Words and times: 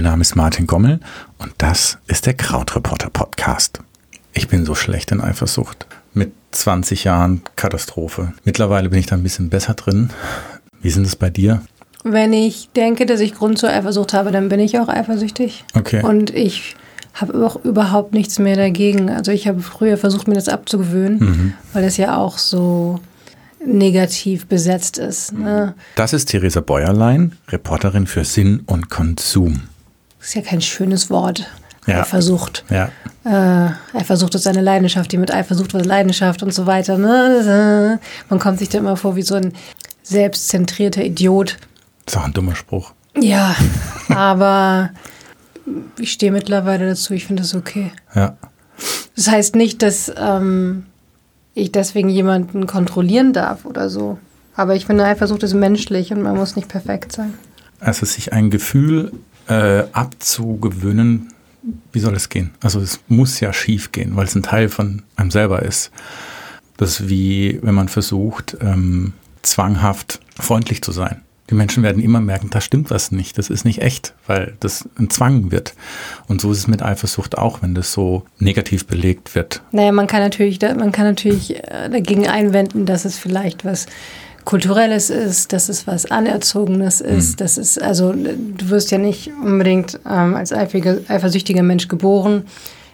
Mein 0.00 0.12
Name 0.12 0.22
ist 0.22 0.34
Martin 0.34 0.66
Gommel 0.66 0.98
und 1.36 1.52
das 1.58 1.98
ist 2.06 2.24
der 2.24 2.32
Krautreporter 2.32 3.10
Podcast. 3.10 3.80
Ich 4.32 4.48
bin 4.48 4.64
so 4.64 4.74
schlecht 4.74 5.12
in 5.12 5.20
Eifersucht. 5.20 5.84
Mit 6.14 6.32
20 6.52 7.04
Jahren 7.04 7.42
Katastrophe. 7.56 8.32
Mittlerweile 8.44 8.88
bin 8.88 8.98
ich 8.98 9.04
da 9.04 9.16
ein 9.16 9.22
bisschen 9.22 9.50
besser 9.50 9.74
drin. 9.74 10.08
Wie 10.80 10.88
ist 10.88 10.96
es 10.96 11.16
bei 11.16 11.28
dir? 11.28 11.60
Wenn 12.02 12.32
ich 12.32 12.70
denke, 12.74 13.04
dass 13.04 13.20
ich 13.20 13.34
Grund 13.34 13.58
zur 13.58 13.68
Eifersucht 13.68 14.14
habe, 14.14 14.32
dann 14.32 14.48
bin 14.48 14.58
ich 14.58 14.78
auch 14.78 14.88
eifersüchtig. 14.88 15.66
Okay. 15.74 16.02
Und 16.02 16.30
ich 16.30 16.76
habe 17.12 17.46
auch 17.46 17.62
überhaupt 17.62 18.14
nichts 18.14 18.38
mehr 18.38 18.56
dagegen. 18.56 19.10
Also 19.10 19.32
ich 19.32 19.46
habe 19.48 19.60
früher 19.60 19.98
versucht, 19.98 20.28
mir 20.28 20.34
das 20.34 20.48
abzugewöhnen, 20.48 21.18
Mhm. 21.18 21.52
weil 21.74 21.84
es 21.84 21.98
ja 21.98 22.16
auch 22.16 22.38
so 22.38 23.00
negativ 23.62 24.46
besetzt 24.46 24.96
ist. 24.96 25.34
Ne? 25.34 25.74
Das 25.96 26.14
ist 26.14 26.30
Theresa 26.30 26.62
Bäuerlein, 26.62 27.32
Reporterin 27.48 28.06
für 28.06 28.24
Sinn 28.24 28.62
und 28.64 28.88
Konsum. 28.88 29.64
Das 30.20 30.28
ist 30.28 30.34
ja 30.34 30.42
kein 30.42 30.60
schönes 30.60 31.10
Wort. 31.10 31.46
Ja. 31.86 32.02
Eifersucht. 32.02 32.64
Ja, 32.70 32.90
Äh, 33.24 33.70
Eifersucht 33.98 34.34
ist 34.34 34.46
eine 34.46 34.60
Leidenschaft, 34.60 35.10
die 35.12 35.18
mit 35.18 35.32
Eifersucht 35.32 35.74
war 35.74 35.82
Leidenschaft 35.82 36.42
und 36.42 36.54
so 36.54 36.66
weiter. 36.66 36.96
Ne? 36.98 37.98
Man 38.28 38.38
kommt 38.38 38.58
sich 38.58 38.68
da 38.68 38.78
immer 38.78 38.96
vor 38.96 39.16
wie 39.16 39.22
so 39.22 39.34
ein 39.34 39.52
selbstzentrierter 40.02 41.02
Idiot. 41.04 41.56
ist 42.06 42.16
auch 42.16 42.24
ein 42.24 42.32
dummer 42.32 42.54
Spruch. 42.54 42.92
Ja, 43.18 43.54
aber 44.08 44.90
ich 45.98 46.12
stehe 46.12 46.32
mittlerweile 46.32 46.88
dazu, 46.88 47.12
ich 47.14 47.26
finde 47.26 47.42
es 47.42 47.54
okay. 47.54 47.92
Ja. 48.14 48.36
Das 49.16 49.28
heißt 49.28 49.56
nicht, 49.56 49.82
dass 49.82 50.12
ähm, 50.16 50.86
ich 51.54 51.72
deswegen 51.72 52.08
jemanden 52.08 52.66
kontrollieren 52.66 53.32
darf 53.32 53.64
oder 53.64 53.90
so. 53.90 54.18
Aber 54.56 54.74
ich 54.76 54.86
finde, 54.86 55.04
Eifersucht 55.04 55.42
ist 55.42 55.54
menschlich 55.54 56.12
und 56.12 56.22
man 56.22 56.36
muss 56.36 56.56
nicht 56.56 56.68
perfekt 56.68 57.12
sein. 57.12 57.34
Also 57.80 58.04
sich 58.06 58.32
ein 58.32 58.50
Gefühl 58.50 59.12
äh, 59.50 59.84
abzugewöhnen, 59.92 61.32
wie 61.92 62.00
soll 62.00 62.14
es 62.14 62.28
gehen? 62.28 62.52
Also 62.60 62.80
es 62.80 63.00
muss 63.08 63.40
ja 63.40 63.52
schief 63.52 63.92
gehen, 63.92 64.16
weil 64.16 64.26
es 64.26 64.34
ein 64.34 64.42
Teil 64.42 64.68
von 64.68 65.02
einem 65.16 65.30
selber 65.30 65.62
ist. 65.62 65.90
Das 66.76 67.00
ist 67.00 67.08
wie, 67.08 67.58
wenn 67.62 67.74
man 67.74 67.88
versucht, 67.88 68.56
ähm, 68.62 69.12
zwanghaft 69.42 70.20
freundlich 70.38 70.82
zu 70.82 70.92
sein. 70.92 71.22
Die 71.50 71.54
Menschen 71.56 71.82
werden 71.82 72.00
immer 72.00 72.20
merken, 72.20 72.48
da 72.50 72.60
stimmt 72.60 72.90
was 72.90 73.10
nicht, 73.10 73.36
das 73.36 73.50
ist 73.50 73.64
nicht 73.64 73.82
echt, 73.82 74.14
weil 74.28 74.54
das 74.60 74.88
ein 74.96 75.10
Zwang 75.10 75.50
wird. 75.50 75.74
Und 76.28 76.40
so 76.40 76.52
ist 76.52 76.58
es 76.58 76.68
mit 76.68 76.80
Eifersucht 76.80 77.36
auch, 77.36 77.60
wenn 77.60 77.74
das 77.74 77.92
so 77.92 78.24
negativ 78.38 78.86
belegt 78.86 79.34
wird. 79.34 79.60
Naja, 79.72 79.90
man 79.90 80.06
kann 80.06 80.20
natürlich, 80.20 80.60
man 80.60 80.92
kann 80.92 81.06
natürlich 81.06 81.56
äh, 81.56 81.88
dagegen 81.90 82.28
einwenden, 82.28 82.86
dass 82.86 83.04
es 83.04 83.18
vielleicht 83.18 83.64
was 83.64 83.86
Kulturelles 84.50 85.10
ist, 85.10 85.52
dass 85.52 85.68
es 85.68 85.86
was 85.86 86.10
Anerzogenes 86.10 87.00
ist. 87.00 87.40
Das 87.40 87.56
ist, 87.56 87.80
also 87.80 88.12
du 88.12 88.68
wirst 88.68 88.90
ja 88.90 88.98
nicht 88.98 89.30
unbedingt 89.40 90.00
ähm, 90.04 90.34
als 90.34 90.52
eifersüchtiger 90.52 91.62
Mensch 91.62 91.86
geboren. 91.86 92.42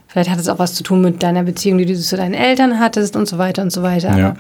Vielleicht 0.07 0.29
hat 0.29 0.39
es 0.39 0.51
auch 0.51 0.59
was 0.59 0.75
zu 0.75 0.83
tun 0.83 1.01
mit 1.01 1.23
deiner 1.23 1.45
Beziehung, 1.45 1.79
die 1.79 1.87
du 1.87 1.99
zu 1.99 2.15
deinen 2.15 2.35
Eltern 2.35 2.79
hattest 2.79 3.17
und 3.17 3.27
so 3.27 3.39
weiter 3.39 3.63
und 3.63 3.71
so 3.71 3.83
weiter. 3.83 4.19
Ja. 4.19 4.29
Aber 4.29 4.37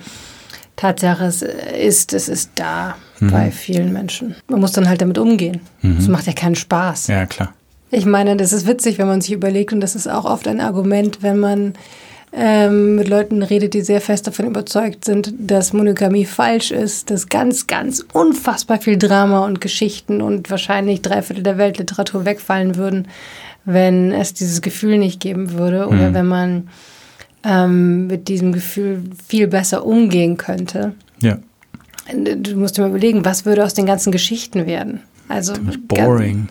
Tatsache 0.76 1.24
ist, 1.24 2.12
es 2.12 2.28
ist 2.28 2.50
da 2.56 2.96
bei 3.18 3.50
vielen 3.50 3.94
Menschen. 3.94 4.34
Man 4.48 4.60
muss 4.60 4.72
dann 4.72 4.86
halt 4.86 5.00
damit 5.00 5.16
umgehen. 5.16 5.60
Es 5.98 6.08
macht 6.08 6.26
ja 6.26 6.34
keinen 6.34 6.54
Spaß. 6.54 7.06
Ja, 7.06 7.24
klar. 7.24 7.54
Ich 7.90 8.04
meine, 8.04 8.36
das 8.36 8.52
ist 8.52 8.66
witzig, 8.66 8.98
wenn 8.98 9.06
man 9.06 9.22
sich 9.22 9.32
überlegt, 9.32 9.72
und 9.72 9.80
das 9.80 9.94
ist 9.94 10.06
auch 10.06 10.26
oft 10.26 10.46
ein 10.48 10.60
Argument, 10.60 11.22
wenn 11.22 11.38
man 11.38 11.72
ähm, 12.32 12.96
mit 12.96 13.08
Leuten 13.08 13.42
redet, 13.42 13.74
die 13.74 13.82
sehr 13.82 14.00
fest 14.00 14.26
davon 14.26 14.46
überzeugt 14.46 15.04
sind, 15.04 15.32
dass 15.38 15.72
Monogamie 15.72 16.24
falsch 16.24 16.70
ist, 16.70 17.10
dass 17.10 17.28
ganz, 17.28 17.66
ganz 17.66 18.04
unfassbar 18.12 18.78
viel 18.78 18.98
Drama 18.98 19.44
und 19.44 19.60
Geschichten 19.60 20.20
und 20.20 20.50
wahrscheinlich 20.50 21.02
drei 21.02 21.22
Viertel 21.22 21.42
der 21.42 21.58
Weltliteratur 21.58 22.24
wegfallen 22.24 22.76
würden, 22.76 23.08
wenn 23.64 24.12
es 24.12 24.34
dieses 24.34 24.60
Gefühl 24.60 24.98
nicht 24.98 25.20
geben 25.20 25.52
würde 25.52 25.88
oder 25.88 26.14
wenn 26.14 26.26
man 26.26 26.68
ähm, 27.44 28.06
mit 28.06 28.28
diesem 28.28 28.52
Gefühl 28.52 29.02
viel 29.26 29.46
besser 29.46 29.86
umgehen 29.86 30.36
könnte. 30.36 30.92
Ja. 31.20 31.38
Du 32.12 32.56
musst 32.56 32.76
dir 32.76 32.82
mal 32.82 32.90
überlegen, 32.90 33.24
was 33.24 33.44
würde 33.46 33.64
aus 33.64 33.74
den 33.74 33.86
ganzen 33.86 34.12
Geschichten 34.12 34.66
werden? 34.66 35.00
Also 35.28 35.54
Boring. 35.88 36.48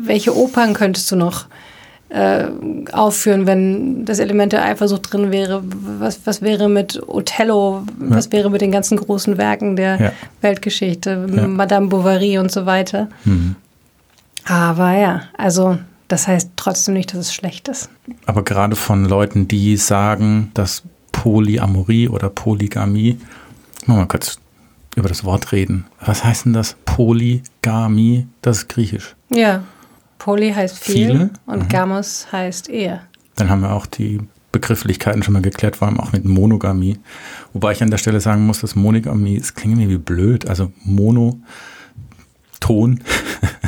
welche 0.00 0.36
Opern 0.36 0.74
könntest 0.74 1.10
du 1.12 1.16
noch 1.16 1.46
äh, 2.10 2.44
aufführen, 2.92 3.46
wenn 3.46 4.04
das 4.04 4.18
Element 4.18 4.52
der 4.52 4.64
Eifersucht 4.64 5.12
drin 5.12 5.32
wäre? 5.32 5.62
Was, 5.98 6.20
was 6.24 6.42
wäre 6.42 6.68
mit 6.68 7.02
Othello? 7.08 7.82
Was 7.98 8.30
wäre 8.32 8.50
mit 8.50 8.60
den 8.60 8.70
ganzen 8.72 8.96
großen 8.98 9.36
Werken 9.38 9.76
der 9.76 10.00
Ja. 10.00 10.12
Weltgeschichte? 10.40 11.26
Ja. 11.34 11.46
Madame 11.48 11.88
Bovary 11.88 12.38
und 12.38 12.50
so 12.52 12.66
weiter. 12.66 13.08
Mhm. 13.24 13.56
Aber 14.46 14.92
ja, 14.96 15.22
also 15.36 15.78
das 16.08 16.28
heißt 16.28 16.50
trotzdem 16.56 16.94
nicht, 16.94 17.12
dass 17.12 17.20
es 17.20 17.34
schlecht 17.34 17.68
ist. 17.68 17.88
Aber 18.26 18.44
gerade 18.44 18.76
von 18.76 19.06
Leuten, 19.06 19.48
die 19.48 19.76
sagen, 19.76 20.50
dass 20.54 20.82
Polyamorie 21.12 22.08
oder 22.08 22.28
Polygamie, 22.28 23.18
mal 23.86 23.96
mal 23.96 24.06
kurz 24.06 24.38
über 24.96 25.08
das 25.08 25.24
Wort 25.24 25.50
reden. 25.52 25.86
Was 26.04 26.22
heißt 26.24 26.44
denn 26.44 26.52
das? 26.52 26.76
Polygamie, 26.84 28.26
das 28.42 28.58
ist 28.58 28.68
griechisch. 28.68 29.16
Ja, 29.30 29.62
Poly 30.24 30.54
heißt 30.54 30.78
viel 30.78 31.08
Viele? 31.08 31.30
und 31.44 31.64
Mhm. 31.64 31.68
Gamos 31.68 32.28
heißt 32.32 32.70
Ehe. 32.70 33.02
Dann 33.36 33.50
haben 33.50 33.60
wir 33.60 33.72
auch 33.72 33.84
die 33.84 34.20
Begrifflichkeiten 34.52 35.22
schon 35.22 35.34
mal 35.34 35.42
geklärt, 35.42 35.76
vor 35.76 35.86
allem 35.86 36.00
auch 36.00 36.12
mit 36.12 36.24
Monogamie. 36.24 36.98
Wobei 37.52 37.72
ich 37.72 37.82
an 37.82 37.90
der 37.90 37.98
Stelle 37.98 38.22
sagen 38.22 38.46
muss, 38.46 38.62
dass 38.62 38.74
Monogamie, 38.74 39.36
es 39.36 39.54
klingt 39.54 39.76
mir 39.76 39.90
wie 39.90 39.98
blöd. 39.98 40.48
Also 40.48 40.72
Mono, 40.82 41.40
Ton, 42.58 43.00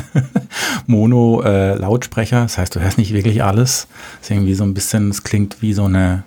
Mono, 0.87 1.43
äh, 1.43 1.75
Lautsprecher. 1.75 2.41
Das 2.41 2.57
heißt, 2.57 2.75
du 2.75 2.79
hörst 2.79 2.97
nicht 2.97 3.13
wirklich 3.13 3.43
alles. 3.43 3.87
Das 4.21 4.29
ist 4.29 4.31
irgendwie 4.31 4.55
so 4.55 4.63
ein 4.63 4.73
bisschen, 4.73 5.11
es 5.11 5.21
klingt 5.21 5.61
wie 5.61 5.73
so 5.73 5.85
eine, 5.85 6.23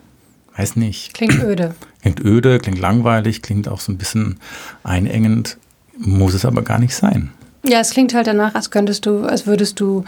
weiß 0.56 0.76
nicht, 0.76 1.12
Klingt 1.12 1.42
öde. 1.42 1.74
Klingt 2.02 2.24
öde, 2.24 2.60
klingt 2.60 2.78
langweilig, 2.78 3.42
klingt 3.42 3.66
auch 3.66 3.80
so 3.80 3.90
ein 3.90 3.98
bisschen 3.98 4.38
einengend, 4.84 5.58
muss 5.98 6.34
es 6.34 6.44
aber 6.44 6.62
gar 6.62 6.78
nicht 6.78 6.94
sein. 6.94 7.32
Ja, 7.64 7.80
es 7.80 7.90
klingt 7.90 8.14
halt 8.14 8.26
danach, 8.26 8.54
als 8.54 8.70
könntest 8.70 9.06
du, 9.06 9.24
als 9.24 9.46
würdest 9.46 9.80
du 9.80 10.04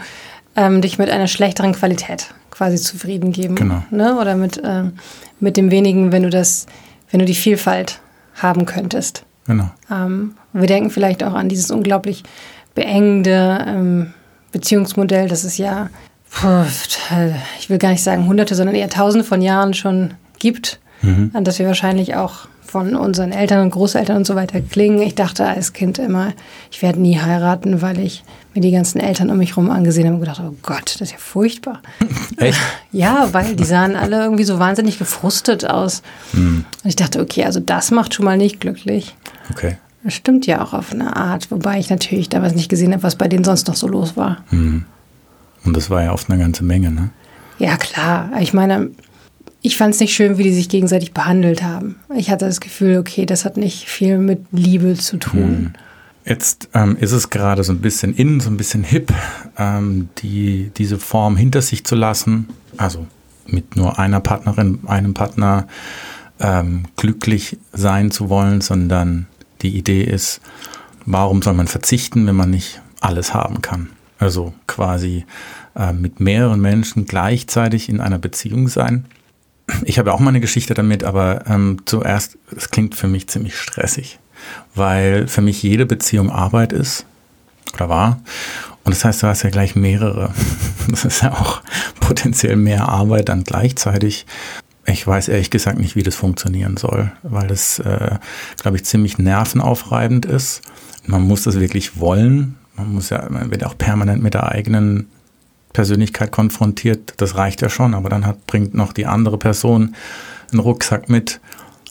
ähm, 0.55 0.81
dich 0.81 0.97
mit 0.97 1.09
einer 1.09 1.27
schlechteren 1.27 1.73
Qualität 1.73 2.33
quasi 2.51 2.77
zufrieden 2.77 3.31
geben. 3.31 3.55
Genau. 3.55 3.83
Ne? 3.89 4.17
Oder 4.19 4.35
mit, 4.35 4.61
ähm, 4.63 4.93
mit 5.39 5.57
dem 5.57 5.71
wenigen, 5.71 6.11
wenn 6.11 6.23
du 6.23 6.29
das, 6.29 6.65
wenn 7.11 7.19
du 7.19 7.25
die 7.25 7.35
Vielfalt 7.35 7.99
haben 8.35 8.65
könntest. 8.65 9.23
Genau. 9.45 9.69
Ähm, 9.91 10.35
wir 10.53 10.67
denken 10.67 10.89
vielleicht 10.89 11.23
auch 11.23 11.33
an 11.33 11.49
dieses 11.49 11.71
unglaublich 11.71 12.23
beengende 12.75 13.65
ähm, 13.67 14.13
Beziehungsmodell, 14.51 15.27
das 15.27 15.43
es 15.43 15.57
ja, 15.57 15.89
ich 17.59 17.69
will 17.69 17.77
gar 17.77 17.89
nicht 17.89 18.03
sagen 18.03 18.27
hunderte, 18.27 18.55
sondern 18.55 18.75
eher 18.75 18.89
tausende 18.89 19.23
von 19.23 19.41
Jahren 19.41 19.73
schon 19.75 20.15
gibt, 20.39 20.79
an 21.33 21.43
das 21.43 21.59
wir 21.59 21.67
wahrscheinlich 21.67 22.15
auch 22.15 22.47
von 22.73 22.95
unseren 22.95 23.31
Eltern 23.31 23.61
und 23.61 23.69
Großeltern 23.69 24.17
und 24.17 24.25
so 24.25 24.33
weiter 24.33 24.59
klingen. 24.59 24.99
Ich 25.03 25.13
dachte 25.13 25.45
als 25.45 25.73
Kind 25.73 25.99
immer, 25.99 26.33
ich 26.71 26.81
werde 26.81 26.99
nie 26.99 27.19
heiraten, 27.19 27.83
weil 27.83 27.99
ich 27.99 28.23
mir 28.55 28.61
die 28.61 28.71
ganzen 28.71 28.99
Eltern 28.99 29.29
um 29.29 29.37
mich 29.37 29.51
herum 29.51 29.69
angesehen 29.69 30.05
habe 30.05 30.15
und 30.15 30.21
gedacht, 30.21 30.41
oh 30.43 30.55
Gott, 30.63 30.95
das 30.95 31.01
ist 31.01 31.11
ja 31.11 31.19
furchtbar. 31.19 31.83
Echt? 32.37 32.59
Ja, 32.91 33.29
weil 33.31 33.55
die 33.55 33.63
sahen 33.63 33.95
alle 33.95 34.23
irgendwie 34.23 34.43
so 34.43 34.57
wahnsinnig 34.57 34.97
gefrustet 34.97 35.69
aus. 35.69 36.01
Und 36.33 36.65
ich 36.83 36.95
dachte, 36.95 37.21
okay, 37.21 37.45
also 37.45 37.59
das 37.59 37.91
macht 37.91 38.15
schon 38.15 38.25
mal 38.25 38.37
nicht 38.37 38.59
glücklich. 38.59 39.15
Okay. 39.51 39.77
Das 40.03 40.15
stimmt 40.15 40.47
ja 40.47 40.63
auch 40.63 40.73
auf 40.73 40.91
eine 40.91 41.15
Art, 41.15 41.51
wobei 41.51 41.77
ich 41.77 41.91
natürlich 41.91 42.27
damals 42.27 42.55
nicht 42.55 42.69
gesehen 42.69 42.91
habe, 42.91 43.03
was 43.03 43.15
bei 43.15 43.27
denen 43.27 43.43
sonst 43.43 43.67
noch 43.67 43.75
so 43.75 43.87
los 43.87 44.17
war. 44.17 44.43
Und 44.51 44.85
das 45.77 45.91
war 45.91 46.03
ja 46.03 46.11
oft 46.11 46.29
eine 46.29 46.39
ganze 46.39 46.63
Menge, 46.63 46.89
ne? 46.91 47.11
Ja, 47.59 47.77
klar. 47.77 48.31
Ich 48.39 48.51
meine, 48.51 48.89
ich 49.63 49.77
fand 49.77 49.95
es 49.95 50.01
nicht 50.01 50.13
schön, 50.13 50.37
wie 50.37 50.43
die 50.43 50.53
sich 50.53 50.67
gegenseitig 50.67 51.13
behandelt 51.13 51.63
haben. 51.63 51.95
Ich 52.15 52.29
hatte 52.29 52.45
das 52.45 52.59
Gefühl, 52.59 52.97
okay, 52.97 53.25
das 53.25 53.45
hat 53.45 53.55
nicht 53.55 53.87
viel 53.87 54.17
mit 54.17 54.45
Liebe 54.51 54.93
zu 54.95 55.17
tun. 55.17 55.73
Jetzt 56.25 56.69
ähm, 56.73 56.97
ist 56.99 57.13
es 57.13 57.29
gerade 57.29 57.63
so 57.63 57.71
ein 57.71 57.79
bisschen 57.79 58.13
in, 58.13 58.41
so 58.41 58.49
ein 58.49 58.57
bisschen 58.57 58.83
hip, 58.83 59.13
ähm, 59.57 60.09
die, 60.19 60.69
diese 60.77 60.99
Form 60.99 61.37
hinter 61.37 61.61
sich 61.61 61.85
zu 61.85 61.95
lassen. 61.95 62.49
Also 62.75 63.07
mit 63.47 63.77
nur 63.77 63.99
einer 63.99 64.19
Partnerin, 64.19 64.79
einem 64.85 65.13
Partner 65.13 65.67
ähm, 66.41 66.83
glücklich 66.97 67.57
sein 67.71 68.11
zu 68.11 68.29
wollen, 68.29 68.59
sondern 68.59 69.27
die 69.61 69.77
Idee 69.77 70.03
ist, 70.03 70.41
warum 71.05 71.41
soll 71.41 71.53
man 71.53 71.67
verzichten, 71.67 72.27
wenn 72.27 72.35
man 72.35 72.49
nicht 72.49 72.81
alles 72.99 73.33
haben 73.33 73.61
kann? 73.61 73.89
Also 74.19 74.53
quasi 74.67 75.25
äh, 75.75 75.93
mit 75.93 76.19
mehreren 76.19 76.59
Menschen 76.59 77.05
gleichzeitig 77.05 77.87
in 77.87 78.01
einer 78.01 78.19
Beziehung 78.19 78.67
sein. 78.67 79.05
Ich 79.85 79.99
habe 79.99 80.13
auch 80.13 80.19
mal 80.19 80.29
eine 80.29 80.41
Geschichte 80.41 80.73
damit, 80.73 81.03
aber 81.03 81.45
ähm, 81.47 81.77
zuerst, 81.85 82.37
es 82.55 82.69
klingt 82.69 82.95
für 82.95 83.07
mich 83.07 83.27
ziemlich 83.27 83.57
stressig, 83.57 84.19
weil 84.75 85.27
für 85.27 85.41
mich 85.41 85.63
jede 85.63 85.85
Beziehung 85.85 86.29
Arbeit 86.29 86.73
ist 86.73 87.05
oder 87.73 87.89
war. 87.89 88.19
Und 88.83 88.93
das 88.93 89.05
heißt, 89.05 89.23
du 89.23 89.27
hast 89.27 89.43
ja 89.43 89.49
gleich 89.49 89.75
mehrere. 89.75 90.33
Das 90.89 91.05
ist 91.05 91.21
ja 91.21 91.31
auch 91.31 91.61
potenziell 92.01 92.57
mehr 92.57 92.89
Arbeit 92.89 93.29
dann 93.29 93.45
gleichzeitig. 93.45 94.25
Ich 94.85 95.07
weiß 95.07 95.29
ehrlich 95.29 95.49
gesagt 95.49 95.79
nicht, 95.79 95.95
wie 95.95 96.03
das 96.03 96.15
funktionieren 96.15 96.75
soll, 96.75 97.09
weil 97.23 97.47
das, 97.47 97.79
äh, 97.79 98.17
glaube 98.61 98.75
ich, 98.75 98.83
ziemlich 98.83 99.17
nervenaufreibend 99.17 100.25
ist. 100.25 100.61
Man 101.05 101.21
muss 101.21 101.43
das 101.43 101.57
wirklich 101.57 102.01
wollen. 102.01 102.57
Man 102.75 102.93
muss 102.93 103.11
ja, 103.11 103.29
man 103.29 103.49
wird 103.49 103.63
auch 103.63 103.77
permanent 103.77 104.21
mit 104.21 104.33
der 104.33 104.51
eigenen 104.51 105.07
Persönlichkeit 105.73 106.31
konfrontiert, 106.31 107.15
das 107.17 107.35
reicht 107.35 107.61
ja 107.61 107.69
schon, 107.69 107.93
aber 107.93 108.09
dann 108.09 108.25
hat, 108.25 108.45
bringt 108.47 108.73
noch 108.73 108.93
die 108.93 109.05
andere 109.05 109.37
Person 109.37 109.95
einen 110.51 110.59
Rucksack 110.59 111.09
mit. 111.09 111.41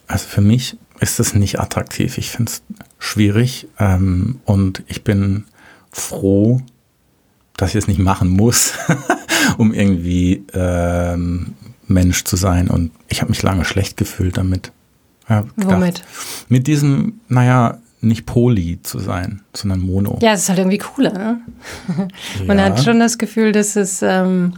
Also 0.06 0.26
für 0.28 0.40
mich 0.40 0.76
ist 1.00 1.18
das 1.18 1.34
nicht 1.34 1.60
attraktiv. 1.60 2.16
Ich 2.16 2.30
finde 2.30 2.52
es 2.52 2.62
schwierig 2.98 3.68
ähm, 3.78 4.40
und 4.44 4.82
ich 4.86 5.04
bin 5.04 5.44
froh, 5.90 6.60
dass 7.56 7.70
ich 7.70 7.76
es 7.76 7.88
nicht 7.88 7.98
machen 7.98 8.28
muss, 8.28 8.72
um 9.58 9.74
irgendwie 9.74 10.44
ähm, 10.54 11.54
Mensch 11.86 12.24
zu 12.24 12.36
sein. 12.36 12.68
Und 12.68 12.92
ich 13.08 13.20
habe 13.20 13.30
mich 13.30 13.42
lange 13.42 13.64
schlecht 13.64 13.96
gefühlt 13.96 14.36
damit. 14.36 14.72
Ja, 15.28 15.44
Womit? 15.56 16.02
Mit 16.48 16.66
diesem, 16.66 17.20
naja, 17.28 17.78
nicht 18.02 18.26
Poly 18.26 18.80
zu 18.82 18.98
sein, 18.98 19.42
sondern 19.54 19.80
Mono. 19.80 20.18
Ja, 20.20 20.32
es 20.32 20.42
ist 20.42 20.48
halt 20.48 20.58
irgendwie 20.58 20.78
cooler. 20.78 21.12
Ne? 21.12 21.40
Man 22.46 22.58
ja. 22.58 22.64
hat 22.64 22.82
schon 22.82 22.98
das 22.98 23.16
Gefühl, 23.16 23.52
dass 23.52 23.76
es, 23.76 24.02
ähm, 24.02 24.54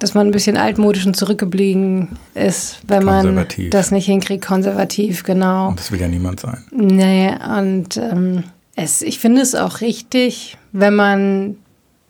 dass 0.00 0.14
man 0.14 0.26
ein 0.26 0.32
bisschen 0.32 0.56
altmodisch 0.56 1.06
und 1.06 1.14
zurückgeblieben 1.14 2.08
ist, 2.34 2.80
wenn 2.88 3.04
man 3.04 3.46
das 3.70 3.90
nicht 3.92 4.06
hinkriegt, 4.06 4.44
konservativ, 4.44 5.22
genau. 5.22 5.68
Und 5.68 5.78
das 5.78 5.92
will 5.92 6.00
ja 6.00 6.08
niemand 6.08 6.40
sein. 6.40 6.64
Nee, 6.72 7.32
und 7.56 7.96
ähm, 7.96 8.42
es, 8.74 9.02
ich 9.02 9.20
finde 9.20 9.42
es 9.42 9.54
auch 9.54 9.80
richtig, 9.82 10.56
wenn 10.72 10.94
man 10.94 11.56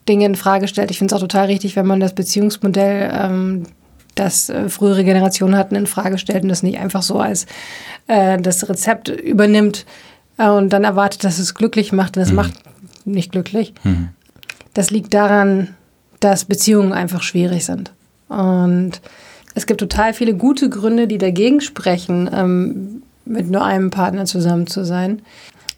Dinge 0.08 0.24
in 0.24 0.36
Frage 0.36 0.68
stellt. 0.68 0.90
Ich 0.90 0.98
finde 0.98 1.14
es 1.14 1.16
auch 1.16 1.26
total 1.26 1.46
richtig, 1.46 1.76
wenn 1.76 1.86
man 1.86 2.00
das 2.00 2.14
Beziehungsmodell 2.14 3.10
ähm, 3.12 3.64
das 4.20 4.50
äh, 4.50 4.68
frühere 4.68 5.04
Generationen 5.04 5.56
hatten, 5.56 5.74
in 5.74 5.86
Frage 5.86 6.18
stellt 6.18 6.42
und 6.42 6.48
das 6.48 6.62
nicht 6.62 6.78
einfach 6.78 7.02
so 7.02 7.18
als 7.18 7.46
äh, 8.06 8.38
das 8.38 8.68
Rezept 8.68 9.08
übernimmt 9.08 9.86
äh, 10.38 10.48
und 10.48 10.72
dann 10.72 10.84
erwartet, 10.84 11.24
dass 11.24 11.38
es 11.38 11.54
glücklich 11.54 11.92
macht. 11.92 12.16
Und 12.16 12.20
das 12.22 12.30
mhm. 12.30 12.36
macht 12.36 12.52
nicht 13.04 13.32
glücklich. 13.32 13.74
Mhm. 13.82 14.10
Das 14.74 14.90
liegt 14.90 15.14
daran, 15.14 15.74
dass 16.20 16.44
Beziehungen 16.44 16.92
einfach 16.92 17.22
schwierig 17.22 17.64
sind. 17.64 17.92
Und 18.28 19.00
es 19.54 19.66
gibt 19.66 19.80
total 19.80 20.12
viele 20.12 20.34
gute 20.34 20.68
Gründe, 20.68 21.08
die 21.08 21.18
dagegen 21.18 21.60
sprechen, 21.60 22.30
ähm, 22.32 23.02
mit 23.24 23.50
nur 23.50 23.64
einem 23.64 23.90
Partner 23.90 24.26
zusammen 24.26 24.66
zu 24.66 24.84
sein. 24.84 25.22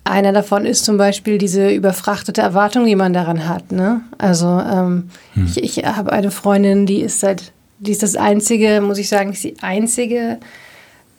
Einer 0.04 0.32
davon 0.32 0.66
ist 0.66 0.84
zum 0.84 0.96
Beispiel 0.96 1.38
diese 1.38 1.70
überfrachtete 1.70 2.40
Erwartung, 2.40 2.86
die 2.86 2.96
man 2.96 3.12
daran 3.12 3.48
hat. 3.48 3.70
Ne? 3.70 4.00
Also 4.18 4.46
ähm, 4.46 5.10
hm. 5.34 5.46
ich, 5.46 5.78
ich 5.78 5.84
habe 5.84 6.12
eine 6.12 6.32
Freundin, 6.32 6.86
die 6.86 7.02
ist 7.02 7.20
seit 7.20 7.52
die 7.82 7.90
ist 7.90 8.04
das 8.04 8.14
einzige, 8.14 8.80
muss 8.80 8.98
ich 8.98 9.08
sagen, 9.08 9.32
ist 9.32 9.42
die 9.42 9.56
einzige 9.60 10.38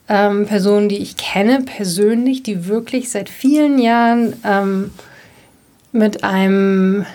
ähm, 0.07 0.45
Person, 0.45 0.87
die 0.87 0.97
ich 0.97 1.17
kenne 1.17 1.61
persönlich, 1.65 2.41
die 2.41 2.67
wirklich 2.67 3.09
seit 3.09 3.27
vielen 3.27 3.79
Jahren 3.79 4.33
ähm, 4.45 4.91
mit 5.91 6.23
einem, 6.23 7.05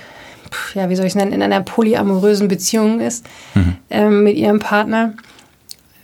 ja, 0.74 0.90
wie 0.90 0.96
soll 0.96 1.06
ich 1.06 1.12
es 1.12 1.16
nennen, 1.16 1.32
in 1.32 1.42
einer 1.42 1.62
polyamorösen 1.62 2.48
Beziehung 2.48 3.00
ist 3.00 3.24
mhm. 3.54 3.76
ähm, 3.88 4.22
mit 4.22 4.36
ihrem 4.36 4.58
Partner. 4.58 5.14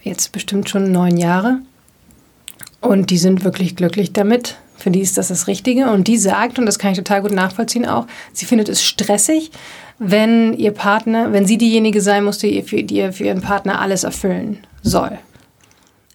Jetzt 0.03 0.33
bestimmt 0.33 0.71
schon 0.71 0.91
neun 0.91 1.19
Jahre. 1.19 1.59
Und 2.81 3.11
die 3.11 3.19
sind 3.19 3.45
wirklich 3.45 3.77
glücklich 3.77 4.15
damit. 4.15 4.57
Für 4.77 4.91
die 4.91 5.01
ist 5.01 5.19
das 5.19 5.29
das 5.29 5.47
Richtige. 5.49 5.91
Und 5.91 6.09
die 6.09 6.17
sagt, 6.17 6.59
und 6.59 6.65
das 6.65 6.79
kann 6.79 6.93
ich 6.93 6.99
total 6.99 7.21
gut 7.21 7.33
nachvollziehen 7.33 7.87
auch, 7.87 8.07
sie 8.33 8.47
findet 8.47 8.71
es 8.71 8.83
stressig, 8.83 9.51
wenn 9.99 10.55
ihr 10.55 10.73
Partner, 10.73 11.33
wenn 11.33 11.47
sie 11.47 11.59
diejenige 11.59 12.01
sein 12.01 12.25
muss, 12.25 12.39
die 12.39 12.63
für, 12.63 12.83
die 12.83 13.13
für 13.13 13.25
ihren 13.25 13.41
Partner 13.41 13.81
alles 13.81 14.05
erfüllen 14.05 14.59
soll. 14.83 15.19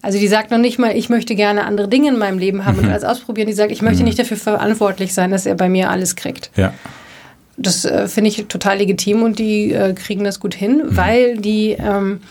Also 0.02 0.18
die 0.18 0.28
sagt 0.28 0.52
noch 0.52 0.58
nicht 0.58 0.80
mal, 0.80 0.96
ich 0.96 1.10
möchte 1.10 1.36
gerne 1.36 1.66
andere 1.66 1.88
Dinge 1.88 2.10
in 2.10 2.18
meinem 2.18 2.40
Leben 2.40 2.66
haben 2.66 2.78
mhm. 2.78 2.86
und 2.86 2.92
alles 2.92 3.04
ausprobieren. 3.04 3.48
Die 3.48 3.54
sagt, 3.54 3.72
ich 3.72 3.82
möchte 3.82 4.00
mhm. 4.00 4.06
nicht 4.06 4.20
dafür 4.20 4.38
verantwortlich 4.38 5.14
sein, 5.14 5.32
dass 5.32 5.46
er 5.46 5.56
bei 5.56 5.70
mir 5.70 5.90
alles 5.90 6.16
kriegt. 6.16 6.52
Ja. 6.56 6.74
Das 7.58 7.84
äh, 7.84 8.08
finde 8.08 8.30
ich 8.30 8.46
total 8.48 8.78
legitim 8.78 9.24
und 9.24 9.40
die 9.40 9.74
äh, 9.74 9.94
kriegen 9.94 10.24
das 10.24 10.40
gut 10.40 10.56
hin, 10.56 10.78
mhm. 10.78 10.98
weil 10.98 11.38
die 11.38 11.72
ähm, 11.72 12.22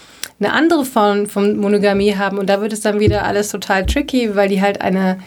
eine 0.40 0.52
andere 0.52 0.84
Form 0.84 1.26
von 1.26 1.58
Monogamie 1.58 2.14
haben 2.16 2.38
und 2.38 2.48
da 2.48 2.60
wird 2.60 2.72
es 2.72 2.80
dann 2.80 3.00
wieder 3.00 3.24
alles 3.24 3.50
total 3.50 3.84
tricky, 3.84 4.34
weil 4.34 4.48
die 4.48 4.62
halt 4.62 4.80
eine 4.80 5.18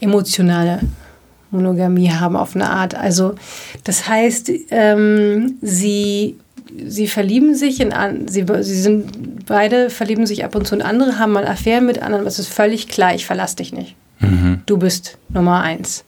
emotionale 0.00 0.80
Monogamie 1.52 2.10
haben 2.10 2.36
auf 2.36 2.54
eine 2.54 2.70
Art. 2.70 2.94
Also 2.94 3.34
das 3.84 4.08
heißt, 4.08 4.50
ähm, 4.70 5.54
sie, 5.62 6.36
sie 6.84 7.06
verlieben 7.06 7.54
sich 7.54 7.80
in 7.80 7.92
an, 7.92 8.28
sie, 8.28 8.44
sie 8.60 8.80
sind 8.80 9.46
beide 9.46 9.90
verlieben 9.90 10.26
sich 10.26 10.44
ab 10.44 10.54
und 10.54 10.66
zu 10.66 10.74
in 10.74 10.82
andere, 10.82 11.18
haben 11.18 11.32
mal 11.32 11.46
Affären 11.46 11.86
mit 11.86 12.02
anderen, 12.02 12.26
es 12.26 12.38
ist 12.38 12.48
völlig 12.48 12.88
klar, 12.88 13.14
ich 13.14 13.26
verlasse 13.26 13.56
dich 13.56 13.72
nicht. 13.72 13.94
Mhm. 14.20 14.62
Du 14.66 14.78
bist 14.78 15.18
Nummer 15.28 15.60
eins. 15.60 16.04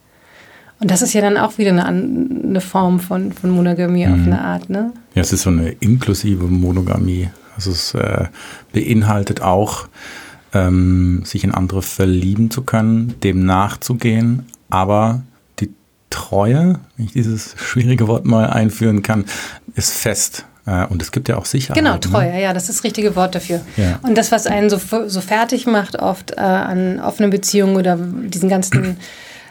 Und 0.80 0.90
das 0.90 1.02
ist 1.02 1.14
ja 1.14 1.20
dann 1.20 1.36
auch 1.36 1.58
wieder 1.58 1.70
eine, 1.70 1.86
eine 1.86 2.60
Form 2.60 3.00
von, 3.00 3.32
von 3.32 3.50
Monogamie 3.50 4.06
mhm. 4.06 4.14
auf 4.14 4.26
eine 4.26 4.40
Art, 4.40 4.70
ne? 4.70 4.92
Ja, 5.14 5.22
es 5.22 5.32
ist 5.32 5.42
so 5.42 5.50
eine 5.50 5.70
inklusive 5.70 6.44
Monogamie. 6.44 7.30
Also 7.56 7.70
es 7.70 7.94
äh, 7.94 8.26
beinhaltet 8.72 9.40
auch, 9.40 9.88
ähm, 10.52 11.22
sich 11.24 11.44
in 11.44 11.52
andere 11.52 11.82
verlieben 11.82 12.50
zu 12.50 12.62
können, 12.62 13.14
dem 13.22 13.44
nachzugehen, 13.44 14.46
aber 14.70 15.22
Treue, 16.14 16.78
wenn 16.96 17.06
ich 17.06 17.12
dieses 17.12 17.56
schwierige 17.58 18.06
Wort 18.06 18.24
mal 18.24 18.48
einführen 18.48 19.02
kann, 19.02 19.24
ist 19.74 19.92
fest. 19.92 20.44
Äh, 20.64 20.86
und 20.86 21.02
es 21.02 21.10
gibt 21.10 21.28
ja 21.28 21.36
auch 21.36 21.44
Sicherheit. 21.44 21.76
Genau, 21.76 21.94
ne? 21.94 22.00
Treue, 22.00 22.30
ne? 22.30 22.40
ja, 22.40 22.52
das 22.52 22.68
ist 22.68 22.78
das 22.78 22.84
richtige 22.84 23.16
Wort 23.16 23.34
dafür. 23.34 23.60
Ja. 23.76 23.98
Und 24.02 24.16
das, 24.16 24.30
was 24.30 24.46
einen 24.46 24.70
so, 24.70 24.78
so 25.08 25.20
fertig 25.20 25.66
macht, 25.66 25.98
oft 25.98 26.30
äh, 26.30 26.40
an 26.40 27.00
offenen 27.00 27.30
Beziehungen 27.30 27.74
oder 27.74 27.96
diesen 27.98 28.48
ganzen 28.48 28.96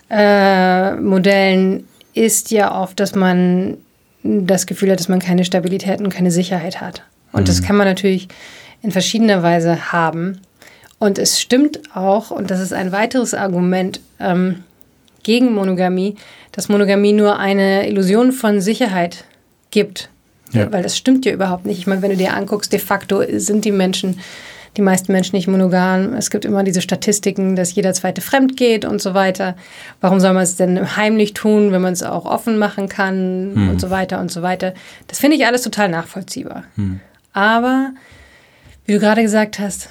äh, 0.10 0.96
Modellen, 0.96 1.86
ist 2.14 2.50
ja 2.52 2.80
oft, 2.80 2.98
dass 3.02 3.14
man 3.14 3.78
das 4.24 4.66
Gefühl 4.66 4.92
hat, 4.92 5.02
dass 5.02 5.10
man 5.10 5.20
keine 5.20 5.44
Stabilität 5.44 6.00
und 6.00 6.10
keine 6.14 6.32
Sicherheit 6.32 6.80
hat. 6.80 7.04
Und 7.34 7.42
mhm. 7.42 7.46
das 7.46 7.62
kann 7.62 7.76
man 7.76 7.88
natürlich 7.88 8.30
in 8.82 8.92
verschiedener 8.92 9.44
Weise 9.44 9.92
haben. 9.92 10.40
Und 10.98 11.20
es 11.20 11.42
stimmt 11.42 11.82
auch, 11.94 12.32
und 12.32 12.52
das 12.52 12.62
ist 12.62 12.72
ein 12.72 12.94
weiteres 12.94 13.34
Argument, 13.34 14.00
ähm, 14.22 14.64
gegen 15.24 15.54
Monogamie, 15.54 16.16
dass 16.52 16.70
Monogamie 16.70 17.14
nur 17.14 17.40
eine 17.40 17.88
Illusion 17.88 18.32
von 18.32 18.62
Sicherheit 18.62 19.26
gibt. 19.72 20.10
Ja. 20.52 20.72
Weil 20.72 20.84
das 20.84 20.98
stimmt 20.98 21.26
ja 21.26 21.34
überhaupt 21.34 21.66
nicht. 21.66 21.80
Ich 21.80 21.88
meine, 21.88 22.02
wenn 22.02 22.12
du 22.12 22.18
dir 22.18 22.36
anguckst, 22.36 22.72
de 22.72 22.80
facto 22.80 23.24
sind 23.38 23.66
die 23.66 23.72
Menschen, 23.72 24.20
die 24.78 24.82
meisten 24.82 25.12
Menschen 25.12 25.36
nicht 25.36 25.48
monogam. 25.48 26.14
Es 26.14 26.30
gibt 26.30 26.46
immer 26.46 26.64
diese 26.64 26.82
Statistiken, 26.82 27.56
dass 27.56 27.74
jeder 27.74 27.94
zweite 27.94 28.22
fremd 28.22 28.56
geht 28.56 28.86
und 28.86 29.02
so 29.02 29.14
weiter. 29.14 29.56
Warum 30.02 30.20
soll 30.20 30.34
man 30.34 30.44
es 30.44 30.56
denn 30.56 30.96
heimlich 30.96 31.34
tun, 31.34 31.72
wenn 31.72 31.82
man 31.82 31.94
es 31.94 32.04
auch 32.04 32.26
offen 32.26 32.58
machen 32.58 32.88
kann 32.88 33.52
hm. 33.54 33.70
und 33.70 33.82
so 33.82 33.90
weiter 33.90 34.20
und 34.20 34.32
so 34.32 34.42
weiter. 34.42 34.74
Das 35.08 35.20
finde 35.20 35.38
ich 35.38 35.46
alles 35.46 35.64
total 35.64 35.90
nachvollziehbar. 35.90 36.64
Hm. 36.76 37.00
Aber, 37.34 37.92
wie 38.86 38.94
du 38.94 39.00
gerade 39.00 39.24
gesagt 39.24 39.60
hast, 39.60 39.90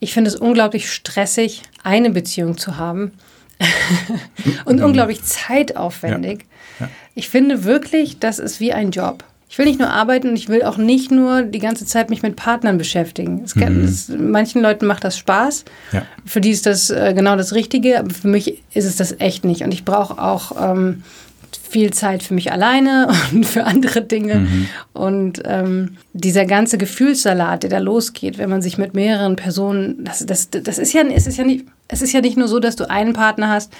ich 0.00 0.14
finde 0.14 0.28
es 0.28 0.36
unglaublich 0.36 0.90
stressig, 0.90 1.62
eine 1.82 2.10
Beziehung 2.10 2.56
zu 2.56 2.76
haben 2.76 3.12
und 4.64 4.80
unglaublich 4.80 5.22
zeitaufwendig. 5.22 6.46
Ja. 6.80 6.86
Ja. 6.86 6.92
Ich 7.14 7.28
finde 7.28 7.64
wirklich, 7.64 8.18
das 8.18 8.38
ist 8.38 8.60
wie 8.60 8.72
ein 8.72 8.90
Job. 8.90 9.24
Ich 9.50 9.56
will 9.56 9.64
nicht 9.64 9.78
nur 9.78 9.88
arbeiten 9.88 10.28
und 10.28 10.36
ich 10.36 10.48
will 10.48 10.62
auch 10.62 10.76
nicht 10.76 11.10
nur 11.10 11.42
die 11.42 11.58
ganze 11.58 11.86
Zeit 11.86 12.10
mich 12.10 12.22
mit 12.22 12.36
Partnern 12.36 12.76
beschäftigen. 12.76 13.42
Es 13.44 13.54
kann, 13.54 13.78
mhm. 13.78 13.84
es, 13.84 14.08
manchen 14.08 14.60
Leuten 14.60 14.86
macht 14.86 15.04
das 15.04 15.16
Spaß. 15.16 15.64
Ja. 15.92 16.02
Für 16.26 16.42
die 16.42 16.50
ist 16.50 16.66
das 16.66 16.90
äh, 16.90 17.14
genau 17.14 17.34
das 17.34 17.54
Richtige, 17.54 17.98
aber 17.98 18.10
für 18.10 18.28
mich 18.28 18.62
ist 18.74 18.84
es 18.84 18.96
das 18.96 19.18
echt 19.20 19.44
nicht. 19.44 19.62
Und 19.62 19.72
ich 19.72 19.86
brauche 19.86 20.22
auch 20.22 20.52
ähm, 20.60 21.02
viel 21.68 21.92
Zeit 21.92 22.22
für 22.22 22.34
mich 22.34 22.52
alleine 22.52 23.08
und 23.32 23.44
für 23.44 23.64
andere 23.64 24.02
Dinge. 24.02 24.36
Mhm. 24.36 24.68
Und 24.92 25.42
ähm, 25.44 25.96
dieser 26.12 26.46
ganze 26.46 26.78
Gefühlssalat, 26.78 27.62
der 27.62 27.70
da 27.70 27.78
losgeht, 27.78 28.38
wenn 28.38 28.50
man 28.50 28.62
sich 28.62 28.78
mit 28.78 28.94
mehreren 28.94 29.36
Personen, 29.36 30.04
das, 30.04 30.24
das, 30.26 30.50
das 30.50 30.78
ist 30.78 30.92
ja, 30.92 31.02
es 31.02 31.26
ist 31.26 31.36
ja 31.36 31.44
nicht 31.44 31.66
es 31.88 32.02
ist 32.02 32.12
ja 32.12 32.20
nicht 32.20 32.36
nur 32.36 32.48
so, 32.48 32.60
dass 32.60 32.76
du 32.76 32.88
einen 32.88 33.14
Partner 33.14 33.48
hast 33.48 33.72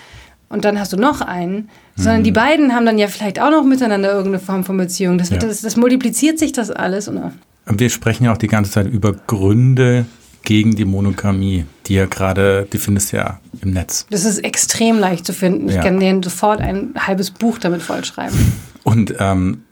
und 0.48 0.64
dann 0.64 0.80
hast 0.80 0.92
du 0.92 0.96
noch 0.96 1.20
einen, 1.20 1.68
sondern 1.94 2.20
mhm. 2.20 2.24
die 2.24 2.32
beiden 2.32 2.74
haben 2.74 2.86
dann 2.86 2.98
ja 2.98 3.06
vielleicht 3.06 3.40
auch 3.40 3.50
noch 3.50 3.64
miteinander 3.64 4.10
irgendeine 4.10 4.40
Form 4.40 4.64
von 4.64 4.76
Beziehung. 4.78 5.18
Das, 5.18 5.28
ja. 5.30 5.36
das, 5.36 5.60
das 5.60 5.76
multipliziert 5.76 6.38
sich 6.38 6.52
das 6.52 6.70
alles. 6.70 7.06
Und 7.66 7.80
wir 7.80 7.90
sprechen 7.90 8.24
ja 8.24 8.32
auch 8.32 8.38
die 8.38 8.46
ganze 8.48 8.70
Zeit 8.70 8.86
über 8.86 9.12
Gründe 9.12 10.06
gegen 10.48 10.74
die 10.74 10.86
Monogamie, 10.86 11.66
die 11.84 11.92
ja 11.92 12.06
gerade, 12.06 12.66
die 12.72 12.78
findest 12.78 13.12
du 13.12 13.18
ja 13.18 13.38
im 13.60 13.74
Netz. 13.74 14.06
Das 14.08 14.24
ist 14.24 14.38
extrem 14.38 14.98
leicht 14.98 15.26
zu 15.26 15.34
finden. 15.34 15.68
Ich 15.68 15.74
ja. 15.74 15.82
kann 15.82 16.00
denen 16.00 16.22
sofort 16.22 16.62
ein 16.62 16.94
halbes 16.96 17.30
Buch 17.30 17.58
damit 17.58 17.82
vollschreiben. 17.82 18.38
Und, 18.82 19.14
ähm, 19.18 19.64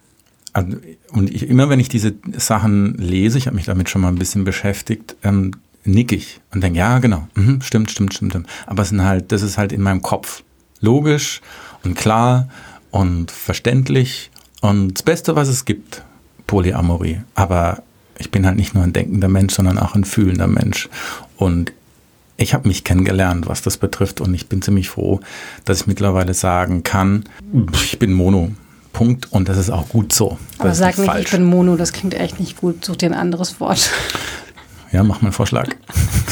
also, 0.53 0.77
und 1.13 1.31
ich, 1.31 1.49
immer 1.49 1.71
wenn 1.71 1.81
ich 1.81 1.89
diese 1.89 2.13
Sachen 2.37 2.93
lese, 2.99 3.39
ich 3.39 3.47
habe 3.47 3.57
mich 3.57 3.65
damit 3.65 3.89
schon 3.89 4.03
mal 4.03 4.09
ein 4.09 4.17
bisschen 4.17 4.45
beschäftigt, 4.45 5.17
ähm, 5.23 5.53
nick 5.85 6.13
ich 6.13 6.41
und 6.53 6.63
denke, 6.63 6.79
ja, 6.79 6.99
genau, 6.99 7.27
mhm, 7.35 7.63
stimmt, 7.63 7.91
stimmt, 7.91 8.13
stimmt, 8.13 8.33
stimmt. 8.33 8.47
Aber 8.67 8.83
es 8.83 8.91
sind 8.91 9.03
halt, 9.03 9.33
das 9.33 9.41
ist 9.41 9.57
halt 9.57 9.73
in 9.73 9.81
meinem 9.81 10.03
Kopf 10.03 10.43
logisch 10.83 11.41
und 11.85 11.95
klar 11.95 12.51
und 12.91 13.31
verständlich 13.31 14.31
und 14.61 14.93
das 14.93 15.03
Beste, 15.05 15.37
was 15.37 15.49
es 15.49 15.65
gibt, 15.65 16.03
Polyamorie. 16.47 17.23
Aber 17.35 17.83
ich 18.19 18.31
bin 18.31 18.47
halt 18.47 18.57
nicht 18.57 18.75
nur 18.75 18.85
ein 18.85 18.93
denkender 18.93 19.29
Mensch, 19.29 19.55
sondern 19.55 19.79
auch 19.79 19.95
ein 19.95 20.05
fühlender 20.05 20.47
Mensch. 20.47 20.89
Und 21.37 21.73
ich 22.37 22.55
habe 22.55 22.69
mich 22.69 22.85
kennengelernt, 22.85 23.47
was 23.47 23.63
das 23.63 23.77
betrifft. 23.77 24.21
Und 24.21 24.35
ich 24.35 24.49
bin 24.49 24.63
ziemlich 24.63 24.89
froh, 24.91 25.21
dass 25.65 25.83
ich 25.83 25.87
mittlerweile 25.87 26.35
sagen 26.35 26.83
kann, 26.83 27.25
ich 27.73 27.99
bin 27.99 28.13
Mono. 28.13 28.53
Punkt 28.93 29.31
und 29.31 29.51
das 29.51 29.59
ist 29.59 29.69
auch 29.69 29.91
gut 29.91 30.15
so. 30.15 30.39
Das 30.53 30.61
Aber 30.61 30.75
sag 30.75 30.97
nicht, 30.97 31.07
falsch. 31.07 31.25
ich 31.27 31.31
bin 31.33 31.45
Mono, 31.45 31.77
das 31.77 31.93
klingt 31.93 32.15
echt 32.15 32.41
nicht 32.41 32.57
gut. 32.57 32.83
Such 32.83 32.97
dir 32.97 33.11
ein 33.11 33.15
anderes 33.15 33.61
Wort. 33.61 33.91
Ja, 34.91 35.03
mach 35.03 35.21
mal 35.21 35.27
einen 35.27 35.33
Vorschlag. 35.33 35.69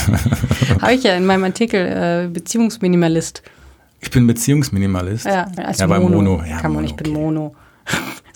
Habe 0.81 0.95
ich 0.95 1.03
ja 1.03 1.15
in 1.15 1.27
meinem 1.27 1.45
Artikel 1.45 1.81
äh, 1.81 2.29
Beziehungsminimalist. 2.33 3.43
Ich 4.01 4.11
bin 4.11 4.27
Beziehungsminimalist. 4.27 5.27
Ja, 5.27 5.47
als 5.57 5.79
Ja, 5.79 5.87
bei 5.87 5.99
Mono. 5.99 6.17
Mono. 6.23 6.45
Ja, 6.49 6.59
Kann 6.61 6.73
man 6.73 6.85
Mono, 6.85 6.87
ich 6.87 6.95
bin 6.95 7.09
okay. 7.09 7.19
Mono. 7.21 7.55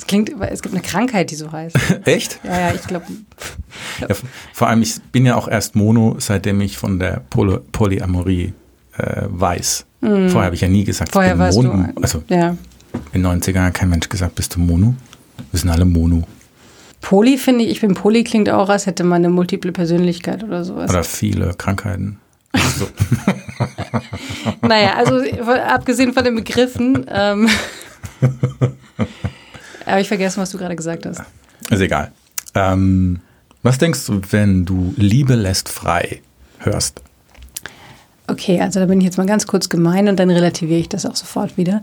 Es 0.09 0.11
klingt, 0.11 0.33
es 0.41 0.63
gibt 0.63 0.75
eine 0.75 0.83
Krankheit, 0.83 1.31
die 1.31 1.35
so 1.35 1.53
heißt. 1.53 1.77
Echt? 2.07 2.41
Ja, 2.43 2.59
ja, 2.59 2.73
ich 2.75 2.81
glaube. 2.87 3.05
Ja, 4.01 4.07
vor 4.55 4.67
allem, 4.69 4.81
ich 4.81 4.95
bin 5.13 5.27
ja 5.27 5.37
auch 5.37 5.49
erst 5.49 5.77
Mono, 5.77 6.17
seitdem 6.19 6.63
ich 6.63 6.79
von 6.79 6.99
der 6.99 7.21
Poly 7.29 7.59
Polyamorie 7.73 8.55
äh, 8.97 9.23
weiß. 9.29 9.85
Vorher 10.01 10.45
habe 10.45 10.55
ich 10.55 10.63
ja 10.63 10.69
nie 10.69 10.85
gesagt, 10.85 11.11
Mhm. 11.11 11.13
Vorher 11.13 11.49
ich 11.51 11.57
bin 11.57 11.67
Mono. 11.67 11.89
du. 11.95 12.01
Also 12.03 12.23
Ja. 12.29 12.57
in 13.13 13.23
den 13.23 13.27
90ern 13.27 13.67
hat 13.67 13.75
kein 13.75 13.91
Mensch 13.91 14.09
gesagt, 14.09 14.35
bist 14.37 14.55
du 14.55 14.61
Mono? 14.61 14.95
Wir 15.53 15.61
sind 15.61 15.69
alle 15.69 15.85
Mono. 15.85 16.23
Poly 17.03 17.37
finde 17.37 17.65
ich, 17.65 17.71
ich 17.73 17.81
bin 17.83 17.93
Poly 17.93 18.25
klingt 18.25 18.49
auch, 18.49 18.71
als 18.71 18.87
hätte 18.87 19.05
man 19.05 19.17
eine 19.17 19.29
multiple 19.29 19.73
Persönlichkeit 19.73 20.43
oder 20.43 20.65
sowas. 20.65 20.89
Oder 20.91 21.05
viele 21.05 21.53
Krankheiten. 21.53 22.19
So. 22.79 22.89
Naja, 24.63 24.95
also 24.95 25.21
abgesehen 25.67 26.13
von 26.15 26.25
den 26.25 26.35
Begriffen, 26.37 27.05
ähm, 27.13 27.49
habe 29.89 30.01
ich 30.01 30.09
vergessen, 30.09 30.41
was 30.41 30.51
du 30.51 30.59
gerade 30.59 30.77
gesagt 30.77 31.07
hast. 31.07 31.23
Ist 31.71 31.81
egal. 31.81 32.13
Ähm, 32.55 33.21
was 33.63 33.79
denkst 33.79 34.07
du, 34.07 34.21
wenn 34.31 34.65
du 34.65 34.95
Liebe 34.97 35.35
lässt 35.35 35.69
frei 35.69 36.23
hörst? 36.59 37.03
Okay, 38.27 38.61
also 38.61 38.79
da 38.79 38.87
bin 38.87 39.01
ich 39.01 39.07
jetzt 39.07 39.17
mal 39.17 39.27
ganz 39.27 39.47
kurz 39.47 39.69
gemein 39.69 40.07
und 40.09 40.19
dann 40.19 40.31
relativiere 40.31 40.81
ich 40.81 40.89
das 40.89 41.07
auch 41.07 41.17
sofort 41.17 41.57
wieder. 41.57 41.83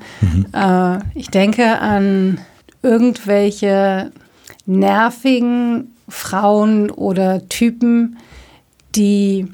Äh, 0.53 0.99
ich 1.15 1.29
denke 1.29 1.79
an 1.79 2.39
irgendwelche 2.83 4.11
nervigen 4.67 5.95
Frauen 6.07 6.91
oder 6.91 7.49
Typen, 7.49 8.17
die 8.95 9.47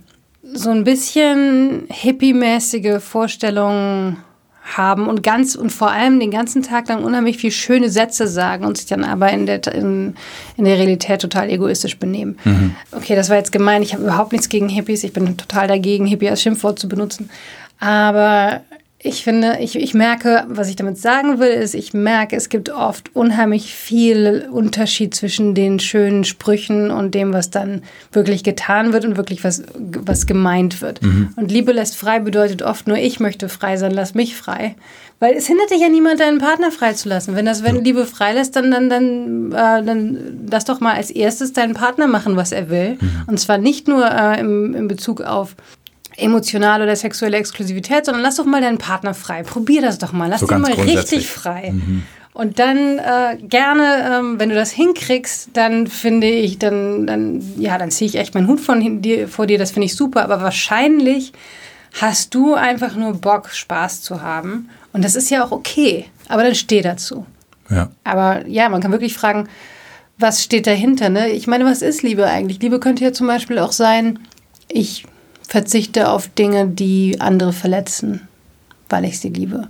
so 0.44 0.70
ein 0.70 0.84
bisschen 0.84 1.86
hippie-mäßige 1.90 3.00
Vorstellungen 3.00 4.18
haben 4.64 5.08
und 5.08 5.24
ganz 5.24 5.56
und 5.56 5.72
vor 5.72 5.92
allem 5.92 6.20
den 6.20 6.32
ganzen 6.32 6.62
Tag 6.62 6.88
lang 6.88 7.04
unheimlich 7.04 7.38
viel 7.38 7.52
schöne 7.52 7.90
Sätze 7.90 8.28
sagen 8.28 8.66
und 8.66 8.78
sich 8.78 8.86
dann 8.86 9.04
aber 9.04 9.32
in 9.32 9.46
der, 9.46 9.66
in, 9.74 10.16
in 10.56 10.66
der 10.66 10.78
Realität 10.78 11.22
total 11.22 11.50
egoistisch 11.50 11.98
benehmen. 11.98 12.38
Okay, 12.92 13.16
das 13.16 13.30
war 13.30 13.38
jetzt 13.38 13.52
gemein. 13.52 13.82
Ich 13.82 13.94
habe 13.94 14.04
überhaupt 14.04 14.32
nichts 14.32 14.50
gegen 14.50 14.70
Hippies. 14.70 15.04
Ich 15.04 15.14
bin 15.14 15.36
total 15.36 15.68
dagegen, 15.68 16.06
Hippie 16.06 16.30
als 16.30 16.42
Schimpfwort 16.42 16.80
zu 16.80 16.88
benutzen. 16.88 17.30
Aber 17.80 18.62
ich 19.04 19.24
finde, 19.24 19.58
ich, 19.60 19.76
ich 19.76 19.94
merke, 19.94 20.46
was 20.48 20.70
ich 20.70 20.76
damit 20.76 20.98
sagen 20.98 21.40
will, 21.40 21.50
ist, 21.50 21.74
ich 21.74 21.94
merke, 21.94 22.36
es 22.36 22.50
gibt 22.50 22.70
oft 22.70 23.16
unheimlich 23.16 23.74
viel 23.74 24.48
Unterschied 24.52 25.16
zwischen 25.16 25.56
den 25.56 25.80
schönen 25.80 26.24
Sprüchen 26.24 26.92
und 26.92 27.16
dem, 27.16 27.34
was 27.34 27.50
dann 27.50 27.82
wirklich 28.12 28.44
getan 28.44 28.94
wird 28.94 29.06
und 29.06 29.18
wirklich 29.18 29.44
was, 29.44 29.64
was 29.76 30.28
gemeint 30.28 30.82
wird. 30.82 31.02
Und 31.36 31.52
Liebe 31.52 31.72
lässt 31.72 31.96
frei 31.96 32.20
bedeutet 32.20 32.62
oft 32.62 32.88
nur, 32.88 32.98
ich 32.98 33.20
möchte 33.20 33.50
frei 33.50 33.78
sein, 33.78 33.92
lass 33.92 34.14
mich 34.14 34.36
frei. 34.36 34.76
Weil 35.20 35.36
es 35.36 35.46
hindert 35.46 35.70
dich 35.70 35.80
ja 35.80 35.90
niemand, 35.90 36.20
deinen 36.20 36.40
Partner 36.40 36.72
freizulassen. 36.72 37.36
Wenn 37.36 37.46
das, 37.46 37.64
wenn 37.64 37.84
Liebe 37.84 38.06
frei 38.06 38.34
lässt, 38.34 38.56
dann, 38.56 38.72
dann, 38.72 38.90
dann, 38.90 39.52
äh, 39.52 39.84
dann 39.84 40.48
lass 40.50 40.66
doch 40.66 40.80
mal 40.80 40.96
als 40.96 41.12
erstes 41.12 41.54
deinen 41.54 41.76
Partner 41.76 42.08
machen, 42.08 42.36
was 42.36 42.52
er 42.52 42.70
will. 42.70 42.98
Und 43.28 43.40
zwar 43.40 43.60
nicht 43.60 43.88
nur 43.88 44.04
äh, 44.04 44.40
im, 44.40 44.74
in 44.74 44.88
Bezug 44.88 45.22
auf 45.22 45.56
emotionale 46.18 46.84
oder 46.84 46.96
sexuelle 46.96 47.38
Exklusivität, 47.38 48.06
sondern 48.06 48.24
lass 48.24 48.36
doch 48.36 48.46
mal 48.46 48.62
deinen 48.62 48.78
Partner 48.78 49.14
frei. 49.14 49.44
Probier 49.44 49.82
das 49.82 49.98
doch 49.98 50.12
mal. 50.12 50.30
Lass 50.30 50.42
So 50.42 50.52
ihn 50.52 50.62
mal 50.62 50.74
richtig 50.74 51.28
frei. 51.28 51.74
Und 52.34 52.60
dann 52.60 52.98
äh, 52.98 53.38
gerne, 53.42 54.10
ähm, 54.20 54.40
wenn 54.40 54.50
du 54.50 54.56
das 54.56 54.72
hinkriegst, 54.72 55.50
dann 55.54 55.88
finde 55.88 56.28
ich, 56.28 56.60
dann, 56.60 57.06
dann, 57.06 57.42
ja, 57.58 57.78
dann 57.78 57.92
ziehe 57.92 58.10
ich 58.10 58.16
echt 58.16 58.34
meinen 58.34 58.48
Hut 58.48 58.62
von 58.62 59.02
dir, 59.02 59.28
vor 59.28 59.48
dir. 59.48 59.58
Das 59.58 59.72
finde 59.72 59.88
ich 59.88 59.96
super. 59.96 60.24
Aber 60.24 60.42
wahrscheinlich 60.42 61.34
hast 62.00 62.34
du 62.34 62.54
einfach 62.54 62.96
nur 62.96 63.14
Bock, 63.14 63.50
Spaß 63.50 64.02
zu 64.02 64.22
haben. 64.22 64.70
Und 64.94 65.04
das 65.04 65.16
ist 65.16 65.30
ja 65.30 65.44
auch 65.44 65.52
okay. 65.52 66.06
Aber 66.30 66.44
dann 66.44 66.56
steh 66.56 66.82
dazu. 66.82 67.26
Ja. 67.70 67.90
Aber 68.06 68.48
ja, 68.48 68.70
man 68.70 68.82
kann 68.82 68.92
wirklich 68.92 69.14
fragen, 69.14 69.50
was 70.18 70.44
steht 70.44 70.68
dahinter? 70.68 71.10
Ne? 71.10 71.30
Ich 71.30 71.48
meine, 71.48 71.66
was 71.66 71.82
ist 71.82 72.02
Liebe 72.02 72.26
eigentlich? 72.28 72.62
Liebe 72.62 72.80
könnte 72.80 73.04
ja 73.04 73.12
zum 73.12 73.28
Beispiel 73.28 73.60
auch 73.60 73.72
sein, 73.72 74.20
ich 74.70 75.06
verzichte 75.52 76.10
auf 76.10 76.30
Dinge, 76.30 76.66
die 76.66 77.20
andere 77.20 77.52
verletzen, 77.52 78.22
weil 78.88 79.04
ich 79.04 79.20
sie 79.20 79.28
liebe. 79.28 79.68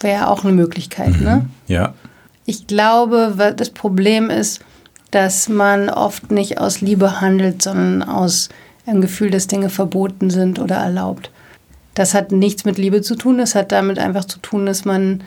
Wäre 0.00 0.14
ja 0.20 0.26
auch 0.28 0.44
eine 0.44 0.52
Möglichkeit. 0.52 1.20
Ne? 1.20 1.46
Ja. 1.66 1.94
Ich 2.44 2.68
glaube, 2.68 3.34
das 3.56 3.70
Problem 3.70 4.30
ist, 4.30 4.60
dass 5.10 5.48
man 5.48 5.88
oft 5.88 6.30
nicht 6.30 6.60
aus 6.60 6.80
Liebe 6.80 7.20
handelt, 7.20 7.60
sondern 7.60 8.04
aus 8.04 8.48
einem 8.86 9.00
Gefühl, 9.00 9.30
dass 9.30 9.48
Dinge 9.48 9.68
verboten 9.68 10.30
sind 10.30 10.60
oder 10.60 10.76
erlaubt. 10.76 11.32
Das 11.94 12.14
hat 12.14 12.30
nichts 12.30 12.64
mit 12.64 12.78
Liebe 12.78 13.02
zu 13.02 13.16
tun, 13.16 13.38
das 13.38 13.56
hat 13.56 13.72
damit 13.72 13.98
einfach 13.98 14.26
zu 14.26 14.38
tun, 14.38 14.64
dass 14.64 14.84
man, 14.84 15.24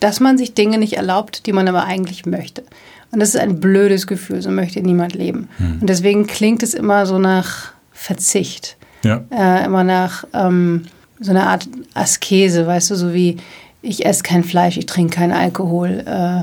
dass 0.00 0.18
man 0.18 0.38
sich 0.38 0.54
Dinge 0.54 0.78
nicht 0.78 0.94
erlaubt, 0.94 1.44
die 1.44 1.52
man 1.52 1.68
aber 1.68 1.84
eigentlich 1.84 2.24
möchte. 2.24 2.62
Und 3.10 3.20
das 3.20 3.34
ist 3.34 3.40
ein 3.40 3.60
blödes 3.60 4.06
Gefühl, 4.06 4.40
so 4.40 4.50
möchte 4.50 4.80
niemand 4.80 5.12
leben. 5.12 5.50
Und 5.78 5.90
deswegen 5.90 6.26
klingt 6.26 6.62
es 6.62 6.72
immer 6.72 7.04
so 7.04 7.18
nach 7.18 7.71
Verzicht 8.02 8.76
Ja. 9.04 9.22
äh, 9.30 9.64
immer 9.64 9.84
nach 9.84 10.24
ähm, 10.34 10.86
so 11.20 11.30
einer 11.30 11.46
Art 11.46 11.68
Askese, 11.94 12.66
weißt 12.66 12.90
du, 12.90 12.96
so 12.96 13.14
wie 13.14 13.36
ich 13.80 14.04
esse 14.04 14.22
kein 14.24 14.42
Fleisch, 14.44 14.76
ich 14.76 14.86
trinke 14.86 15.14
keinen 15.14 15.32
Alkohol, 15.32 16.02
äh, 16.06 16.42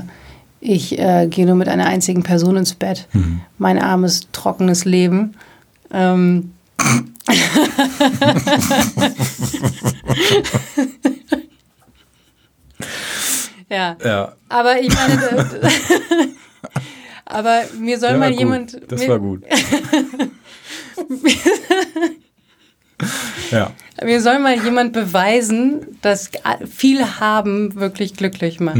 ich 0.62 0.98
äh, 0.98 1.26
gehe 1.28 1.44
nur 1.46 1.54
mit 1.56 1.68
einer 1.68 1.84
einzigen 1.86 2.22
Person 2.22 2.56
ins 2.56 2.72
Bett, 2.74 3.06
mein 3.58 3.78
armes, 3.78 4.28
trockenes 4.32 4.84
Leben. 4.86 5.34
Ähm, 5.92 6.52
ja, 13.68 13.96
Ja. 14.04 14.32
aber 14.48 14.80
ich 14.80 14.92
meine, 14.94 15.20
aber 17.24 17.62
mir 17.78 17.98
soll 17.98 18.10
Der 18.10 18.18
mal 18.18 18.30
gut. 18.30 18.38
jemand, 18.38 18.80
Das 18.88 19.06
war 19.08 19.18
gut. 19.18 19.42
Ja. 23.50 23.70
Mir 24.02 24.20
soll 24.20 24.38
mal 24.38 24.56
jemand 24.62 24.92
beweisen, 24.92 25.86
dass 26.02 26.30
viel 26.68 27.04
haben 27.20 27.74
wirklich 27.74 28.16
glücklich 28.16 28.60
macht. 28.60 28.76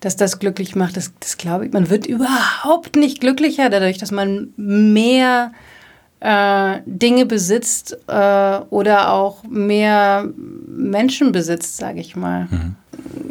Dass 0.00 0.16
das 0.16 0.38
glücklich 0.38 0.76
macht, 0.76 0.96
das, 0.96 1.12
das 1.20 1.36
glaube 1.38 1.66
ich. 1.66 1.72
Man 1.72 1.88
wird 1.90 2.06
überhaupt 2.06 2.96
nicht 2.96 3.20
glücklicher 3.20 3.70
dadurch, 3.70 3.98
dass 3.98 4.10
man 4.10 4.52
mehr 4.56 5.52
äh, 6.20 6.80
Dinge 6.86 7.26
besitzt 7.26 7.98
äh, 8.06 8.58
oder 8.70 9.12
auch 9.12 9.42
mehr 9.44 10.28
Menschen 10.66 11.32
besitzt, 11.32 11.76
sage 11.76 12.00
ich 12.00 12.16
mal. 12.16 12.48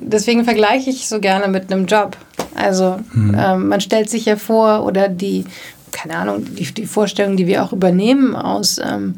Deswegen 0.01 0.43
vergleiche 0.43 0.89
ich 0.89 1.07
so 1.07 1.19
gerne 1.19 1.47
mit 1.47 1.71
einem 1.71 1.85
Job. 1.85 2.17
Also 2.55 2.99
ähm, 3.15 3.67
man 3.67 3.81
stellt 3.81 4.09
sich 4.09 4.25
ja 4.25 4.37
vor 4.37 4.85
oder 4.85 5.09
die, 5.09 5.45
keine 5.95 6.17
Ahnung, 6.17 6.43
die, 6.55 6.65
die 6.73 6.85
Vorstellung, 6.85 7.37
die 7.37 7.47
wir 7.47 7.63
auch 7.63 7.71
übernehmen 7.71 8.35
aus 8.35 8.77
ähm, 8.77 9.15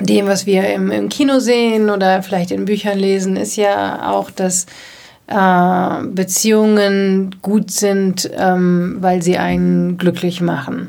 dem, 0.00 0.26
was 0.26 0.46
wir 0.46 0.72
im, 0.72 0.90
im 0.90 1.08
Kino 1.10 1.38
sehen 1.38 1.90
oder 1.90 2.22
vielleicht 2.22 2.50
in 2.50 2.64
Büchern 2.64 2.98
lesen, 2.98 3.36
ist 3.36 3.56
ja 3.56 4.10
auch, 4.10 4.30
dass 4.30 4.66
äh, 5.26 6.02
Beziehungen 6.06 7.36
gut 7.42 7.70
sind, 7.70 8.28
ähm, 8.36 8.96
weil 9.00 9.22
sie 9.22 9.36
einen 9.36 9.98
glücklich 9.98 10.40
machen. 10.40 10.88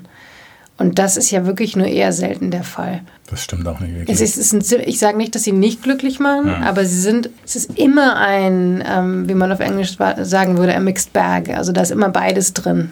Und 0.77 0.99
das 0.99 1.17
ist 1.17 1.31
ja 1.31 1.45
wirklich 1.45 1.75
nur 1.75 1.85
eher 1.85 2.13
selten 2.13 2.49
der 2.49 2.63
Fall. 2.63 3.01
Das 3.29 3.43
stimmt 3.43 3.67
auch 3.67 3.79
nicht 3.79 3.91
Es 3.91 3.99
wirklich. 3.99 4.21
ist, 4.21 4.37
es 4.37 4.53
ist 4.53 4.73
ein, 4.73 4.81
ich 4.85 4.99
sage 4.99 5.17
nicht, 5.17 5.35
dass 5.35 5.43
sie 5.43 5.51
nicht 5.51 5.83
glücklich 5.83 6.19
machen, 6.19 6.49
aber 6.63 6.85
sie 6.85 6.99
sind, 6.99 7.29
es 7.45 7.55
ist 7.55 7.77
immer 7.77 8.15
ein, 8.17 8.83
ähm, 8.89 9.29
wie 9.29 9.35
man 9.35 9.51
auf 9.51 9.59
Englisch 9.59 9.97
sagen 9.97 10.57
würde, 10.57 10.73
ein 10.73 10.83
Mixed 10.83 11.13
Bag. 11.13 11.49
Also 11.49 11.71
da 11.73 11.81
ist 11.81 11.91
immer 11.91 12.09
beides 12.09 12.53
drin. 12.53 12.91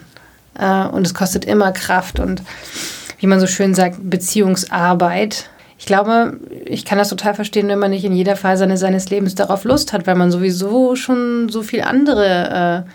Äh, 0.58 0.86
und 0.86 1.06
es 1.06 1.14
kostet 1.14 1.44
immer 1.44 1.72
Kraft 1.72 2.20
und 2.20 2.42
wie 3.18 3.26
man 3.26 3.40
so 3.40 3.46
schön 3.46 3.74
sagt, 3.74 3.98
Beziehungsarbeit. 4.02 5.48
Ich 5.78 5.86
glaube, 5.86 6.38
ich 6.64 6.84
kann 6.84 6.98
das 6.98 7.08
total 7.08 7.34
verstehen, 7.34 7.68
wenn 7.68 7.78
man 7.78 7.90
nicht 7.90 8.04
in 8.04 8.14
jeder 8.14 8.36
Phase 8.36 8.60
seines, 8.60 8.80
seines 8.80 9.10
Lebens 9.10 9.34
darauf 9.34 9.64
Lust 9.64 9.92
hat, 9.92 10.06
weil 10.06 10.14
man 10.14 10.30
sowieso 10.30 10.96
schon 10.96 11.48
so 11.48 11.62
viel 11.62 11.82
andere 11.82 12.84
äh, 12.86 12.90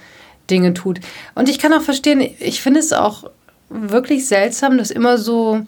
Dinge 0.49 0.73
tut. 0.73 0.99
Und 1.35 1.49
ich 1.49 1.59
kann 1.59 1.73
auch 1.73 1.81
verstehen, 1.81 2.21
ich 2.39 2.61
finde 2.61 2.79
es 2.79 2.93
auch 2.93 3.29
wirklich 3.69 4.27
seltsam, 4.27 4.77
dass 4.77 4.91
immer 4.91 5.17
so 5.17 5.61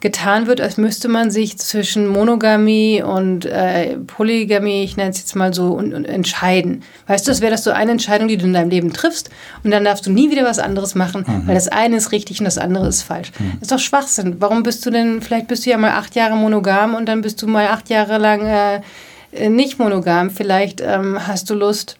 getan 0.00 0.46
wird, 0.46 0.60
als 0.60 0.76
müsste 0.76 1.08
man 1.08 1.32
sich 1.32 1.58
zwischen 1.58 2.06
Monogamie 2.06 3.02
und 3.02 3.46
äh, 3.46 3.96
Polygamie, 3.96 4.84
ich 4.84 4.96
nenne 4.96 5.10
es 5.10 5.18
jetzt 5.18 5.34
mal 5.34 5.52
so, 5.52 5.72
un, 5.72 5.92
un, 5.92 6.04
entscheiden. 6.04 6.84
Weißt 7.08 7.26
du, 7.26 7.32
das 7.32 7.40
wäre 7.40 7.50
das 7.50 7.64
so 7.64 7.72
eine 7.72 7.90
Entscheidung, 7.90 8.28
die 8.28 8.36
du 8.36 8.46
in 8.46 8.52
deinem 8.52 8.70
Leben 8.70 8.92
triffst 8.92 9.30
und 9.64 9.72
dann 9.72 9.84
darfst 9.84 10.06
du 10.06 10.12
nie 10.12 10.30
wieder 10.30 10.44
was 10.44 10.60
anderes 10.60 10.94
machen, 10.94 11.24
weil 11.46 11.54
das 11.54 11.66
eine 11.66 11.96
ist 11.96 12.12
richtig 12.12 12.38
und 12.38 12.44
das 12.44 12.58
andere 12.58 12.86
ist 12.86 13.02
falsch. 13.02 13.32
Das 13.32 13.62
ist 13.62 13.72
doch 13.72 13.78
Schwachsinn. 13.80 14.36
Warum 14.38 14.62
bist 14.62 14.86
du 14.86 14.90
denn, 14.90 15.20
vielleicht 15.20 15.48
bist 15.48 15.66
du 15.66 15.70
ja 15.70 15.78
mal 15.78 15.90
acht 15.90 16.14
Jahre 16.14 16.36
monogam 16.36 16.94
und 16.94 17.06
dann 17.06 17.20
bist 17.20 17.42
du 17.42 17.48
mal 17.48 17.66
acht 17.66 17.90
Jahre 17.90 18.18
lang 18.18 18.46
äh, 18.46 19.48
nicht 19.48 19.78
monogam. 19.78 20.30
Vielleicht 20.30 20.80
ähm, 20.80 21.18
hast 21.26 21.50
du 21.50 21.54
Lust, 21.54 21.97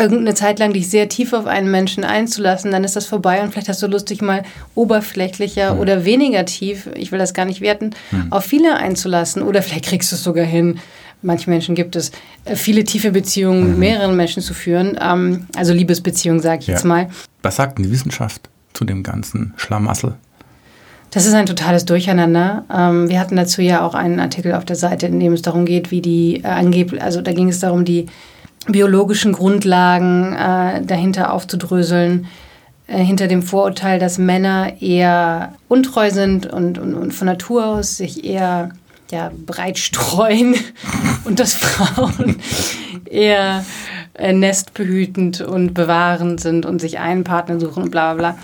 irgendeine 0.00 0.34
Zeit 0.34 0.58
lang 0.58 0.72
dich 0.72 0.88
sehr 0.88 1.08
tief 1.08 1.32
auf 1.32 1.46
einen 1.46 1.70
Menschen 1.70 2.04
einzulassen, 2.04 2.70
dann 2.70 2.84
ist 2.84 2.96
das 2.96 3.06
vorbei 3.06 3.42
und 3.42 3.52
vielleicht 3.52 3.68
hast 3.68 3.82
du 3.82 3.86
Lust, 3.86 4.10
dich 4.10 4.22
mal 4.22 4.42
oberflächlicher 4.74 5.74
mhm. 5.74 5.80
oder 5.80 6.04
weniger 6.04 6.44
tief, 6.44 6.88
ich 6.94 7.12
will 7.12 7.18
das 7.18 7.34
gar 7.34 7.44
nicht 7.44 7.60
werten, 7.60 7.90
mhm. 8.10 8.32
auf 8.32 8.44
viele 8.44 8.76
einzulassen. 8.76 9.42
Oder 9.42 9.62
vielleicht 9.62 9.86
kriegst 9.86 10.10
du 10.12 10.16
es 10.16 10.22
sogar 10.22 10.44
hin. 10.44 10.78
Manche 11.22 11.50
Menschen 11.50 11.74
gibt 11.74 11.96
es, 11.96 12.12
äh, 12.44 12.56
viele 12.56 12.84
tiefe 12.84 13.12
Beziehungen 13.12 13.64
mit 13.64 13.72
mhm. 13.74 13.78
mehreren 13.78 14.16
Menschen 14.16 14.42
zu 14.42 14.54
führen. 14.54 14.98
Ähm, 15.00 15.46
also 15.56 15.72
Liebesbeziehungen, 15.72 16.40
sage 16.40 16.60
ich 16.62 16.66
ja. 16.66 16.74
jetzt 16.74 16.84
mal. 16.84 17.08
Was 17.42 17.56
sagt 17.56 17.78
denn 17.78 17.84
die 17.84 17.92
Wissenschaft 17.92 18.48
zu 18.72 18.84
dem 18.84 19.02
ganzen 19.02 19.52
Schlamassel? 19.56 20.14
Das 21.10 21.26
ist 21.26 21.34
ein 21.34 21.46
totales 21.46 21.84
Durcheinander. 21.84 22.64
Ähm, 22.72 23.08
wir 23.08 23.18
hatten 23.18 23.36
dazu 23.36 23.62
ja 23.62 23.84
auch 23.84 23.94
einen 23.94 24.20
Artikel 24.20 24.54
auf 24.54 24.64
der 24.64 24.76
Seite, 24.76 25.06
in 25.06 25.18
dem 25.18 25.32
es 25.32 25.42
darum 25.42 25.66
geht, 25.66 25.90
wie 25.90 26.00
die 26.00 26.36
äh, 26.44 26.46
angeblich, 26.46 27.02
also 27.02 27.20
da 27.20 27.32
ging 27.32 27.48
es 27.48 27.58
darum, 27.58 27.84
die 27.84 28.06
biologischen 28.66 29.32
Grundlagen 29.32 30.34
äh, 30.34 30.82
dahinter 30.82 31.32
aufzudröseln, 31.32 32.26
äh, 32.86 32.98
hinter 32.98 33.28
dem 33.28 33.42
Vorurteil, 33.42 33.98
dass 33.98 34.18
Männer 34.18 34.80
eher 34.80 35.54
untreu 35.68 36.10
sind 36.10 36.46
und, 36.46 36.78
und, 36.78 36.94
und 36.94 37.12
von 37.12 37.26
Natur 37.26 37.66
aus 37.66 37.96
sich 37.96 38.24
eher 38.24 38.70
ja, 39.10 39.30
breit 39.46 39.78
streuen 39.78 40.54
und 41.24 41.40
dass 41.40 41.54
Frauen 41.54 42.36
eher 43.04 43.64
äh, 44.14 44.32
nestbehütend 44.32 45.40
und 45.40 45.74
bewahrend 45.74 46.40
sind 46.40 46.66
und 46.66 46.80
sich 46.80 46.98
einen 46.98 47.24
Partner 47.24 47.58
suchen 47.58 47.84
und 47.84 47.90
bla 47.90 48.14
bla 48.14 48.32
bla. 48.32 48.38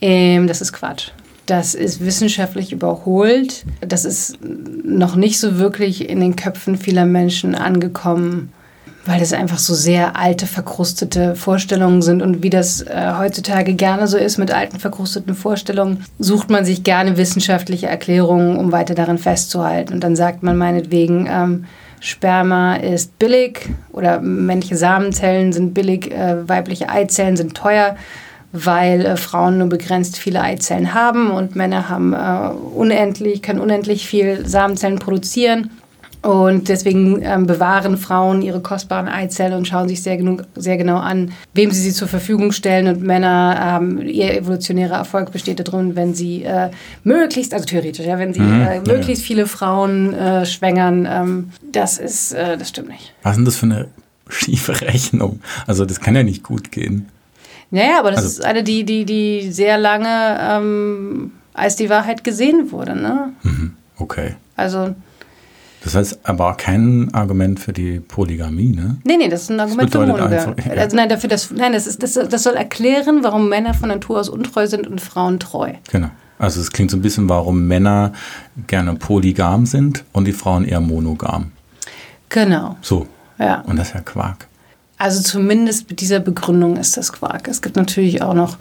Ähm, 0.00 0.46
das 0.46 0.60
ist 0.60 0.72
Quatsch. 0.72 1.10
Das 1.46 1.74
ist 1.74 2.04
wissenschaftlich 2.04 2.70
überholt. 2.72 3.64
Das 3.80 4.04
ist 4.04 4.38
noch 4.84 5.16
nicht 5.16 5.40
so 5.40 5.58
wirklich 5.58 6.08
in 6.08 6.20
den 6.20 6.36
Köpfen 6.36 6.76
vieler 6.76 7.06
Menschen 7.06 7.54
angekommen 7.54 8.52
weil 9.06 9.18
das 9.18 9.32
einfach 9.32 9.58
so 9.58 9.74
sehr 9.74 10.16
alte, 10.16 10.46
verkrustete 10.46 11.34
Vorstellungen 11.34 12.02
sind. 12.02 12.22
Und 12.22 12.42
wie 12.42 12.50
das 12.50 12.82
äh, 12.82 13.12
heutzutage 13.18 13.74
gerne 13.74 14.06
so 14.06 14.18
ist 14.18 14.38
mit 14.38 14.50
alten, 14.50 14.78
verkrusteten 14.78 15.34
Vorstellungen, 15.34 16.04
sucht 16.18 16.50
man 16.50 16.64
sich 16.64 16.84
gerne 16.84 17.16
wissenschaftliche 17.16 17.86
Erklärungen, 17.86 18.56
um 18.56 18.72
weiter 18.72 18.94
darin 18.94 19.18
festzuhalten. 19.18 19.94
Und 19.94 20.04
dann 20.04 20.16
sagt 20.16 20.42
man 20.42 20.56
meinetwegen, 20.56 21.26
ähm, 21.30 21.64
Sperma 22.00 22.76
ist 22.76 23.18
billig 23.18 23.68
oder 23.92 24.20
männliche 24.20 24.76
Samenzellen 24.76 25.52
sind 25.52 25.74
billig, 25.74 26.10
äh, 26.10 26.48
weibliche 26.48 26.88
Eizellen 26.88 27.36
sind 27.36 27.54
teuer, 27.54 27.96
weil 28.52 29.04
äh, 29.04 29.16
Frauen 29.16 29.58
nur 29.58 29.68
begrenzt 29.68 30.16
viele 30.16 30.40
Eizellen 30.40 30.94
haben 30.94 31.30
und 31.30 31.56
Männer 31.56 31.88
haben 31.88 32.14
äh, 32.14 32.50
unendlich, 32.74 33.42
können 33.42 33.60
unendlich 33.60 34.06
viel 34.06 34.46
Samenzellen 34.46 34.98
produzieren. 34.98 35.70
Und 36.22 36.68
deswegen 36.68 37.22
ähm, 37.22 37.46
bewahren 37.46 37.96
Frauen 37.96 38.42
ihre 38.42 38.60
kostbaren 38.60 39.08
Eizellen 39.08 39.54
und 39.54 39.66
schauen 39.66 39.88
sich 39.88 40.02
sehr, 40.02 40.18
genug, 40.18 40.42
sehr 40.54 40.76
genau 40.76 40.98
an, 40.98 41.32
wem 41.54 41.70
sie 41.70 41.80
sie 41.80 41.92
zur 41.92 42.08
Verfügung 42.08 42.52
stellen. 42.52 42.88
Und 42.88 43.02
Männer 43.02 43.56
haben, 43.58 44.02
ähm, 44.02 44.06
ihr 44.06 44.36
evolutionärer 44.36 44.96
Erfolg 44.96 45.32
besteht 45.32 45.66
darin, 45.66 45.96
wenn 45.96 46.14
sie 46.14 46.42
äh, 46.42 46.70
möglichst, 47.04 47.54
also 47.54 47.64
theoretisch, 47.64 48.04
ja, 48.04 48.18
wenn 48.18 48.34
sie 48.34 48.40
mhm, 48.40 48.60
äh, 48.60 48.80
möglichst 48.80 49.22
ja. 49.22 49.28
viele 49.28 49.46
Frauen 49.46 50.12
äh, 50.12 50.44
schwängern. 50.44 51.08
Ähm, 51.10 51.50
das 51.72 51.96
ist, 51.96 52.32
äh, 52.32 52.58
das 52.58 52.68
stimmt 52.68 52.88
nicht. 52.88 53.14
Was 53.22 53.32
ist 53.32 53.36
denn 53.38 53.44
das 53.46 53.56
für 53.56 53.66
eine 53.66 53.88
schiefe 54.28 54.78
Rechnung? 54.82 55.40
Also 55.66 55.86
das 55.86 56.00
kann 56.00 56.14
ja 56.14 56.22
nicht 56.22 56.42
gut 56.42 56.70
gehen. 56.70 57.08
Naja, 57.70 57.98
aber 57.98 58.10
das 58.10 58.24
also, 58.24 58.40
ist 58.40 58.44
eine, 58.44 58.62
die, 58.62 58.84
die, 58.84 59.06
die 59.06 59.50
sehr 59.52 59.78
lange 59.78 60.38
ähm, 60.38 61.32
als 61.54 61.76
die 61.76 61.88
Wahrheit 61.88 62.24
gesehen 62.24 62.72
wurde. 62.72 62.94
Ne? 62.94 63.32
Mhm, 63.42 63.74
okay. 63.96 64.34
Also 64.56 64.94
das 65.82 65.94
heißt 65.94 66.20
aber 66.24 66.50
auch 66.50 66.56
kein 66.56 67.12
Argument 67.14 67.58
für 67.58 67.72
die 67.72 68.00
Polygamie, 68.00 68.72
ne? 68.72 68.98
Nee, 69.04 69.16
nee, 69.16 69.28
das 69.28 69.42
ist 69.42 69.50
ein 69.50 69.60
Argument 69.60 69.90
für 69.90 69.98
Monogamie. 70.00 70.34
Ja. 70.34 70.54
Also 70.76 70.96
nein, 70.96 71.08
dafür, 71.08 71.28
das, 71.30 71.50
nein 71.50 71.72
das, 71.72 71.86
ist, 71.86 72.02
das, 72.02 72.14
das 72.14 72.42
soll 72.42 72.54
erklären, 72.54 73.22
warum 73.22 73.48
Männer 73.48 73.72
von 73.72 73.88
Natur 73.88 74.20
aus 74.20 74.28
untreu 74.28 74.66
sind 74.66 74.86
und 74.86 75.00
Frauen 75.00 75.40
treu. 75.40 75.72
Genau. 75.90 76.10
Also 76.38 76.60
es 76.60 76.72
klingt 76.72 76.90
so 76.90 76.96
ein 76.96 77.02
bisschen, 77.02 77.28
warum 77.28 77.66
Männer 77.66 78.12
gerne 78.66 78.94
polygam 78.94 79.66
sind 79.66 80.04
und 80.12 80.26
die 80.26 80.32
Frauen 80.32 80.64
eher 80.64 80.80
monogam. 80.80 81.52
Genau. 82.28 82.76
So. 82.82 83.06
Ja. 83.38 83.60
Und 83.62 83.78
das 83.78 83.88
ist 83.88 83.94
ja 83.94 84.00
Quark. 84.00 84.46
Also 84.98 85.22
zumindest 85.22 85.88
mit 85.88 86.00
dieser 86.00 86.20
Begründung 86.20 86.76
ist 86.76 86.96
das 86.96 87.12
Quark. 87.12 87.48
Es 87.48 87.62
gibt 87.62 87.76
natürlich 87.76 88.20
auch 88.20 88.34
noch 88.34 88.58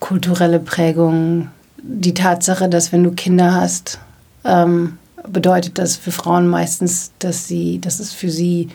kulturelle 0.00 0.58
Prägungen. 0.58 1.50
Die 1.82 2.14
Tatsache, 2.14 2.68
dass 2.68 2.92
wenn 2.92 3.04
du 3.04 3.12
Kinder 3.12 3.54
hast, 3.54 3.98
ähm, 4.44 4.98
bedeutet 5.26 5.78
das 5.78 5.96
für 5.96 6.12
Frauen 6.12 6.48
meistens, 6.48 7.12
dass, 7.18 7.48
sie, 7.48 7.80
dass 7.80 8.00
es 8.00 8.12
für 8.12 8.30
sie 8.30 8.68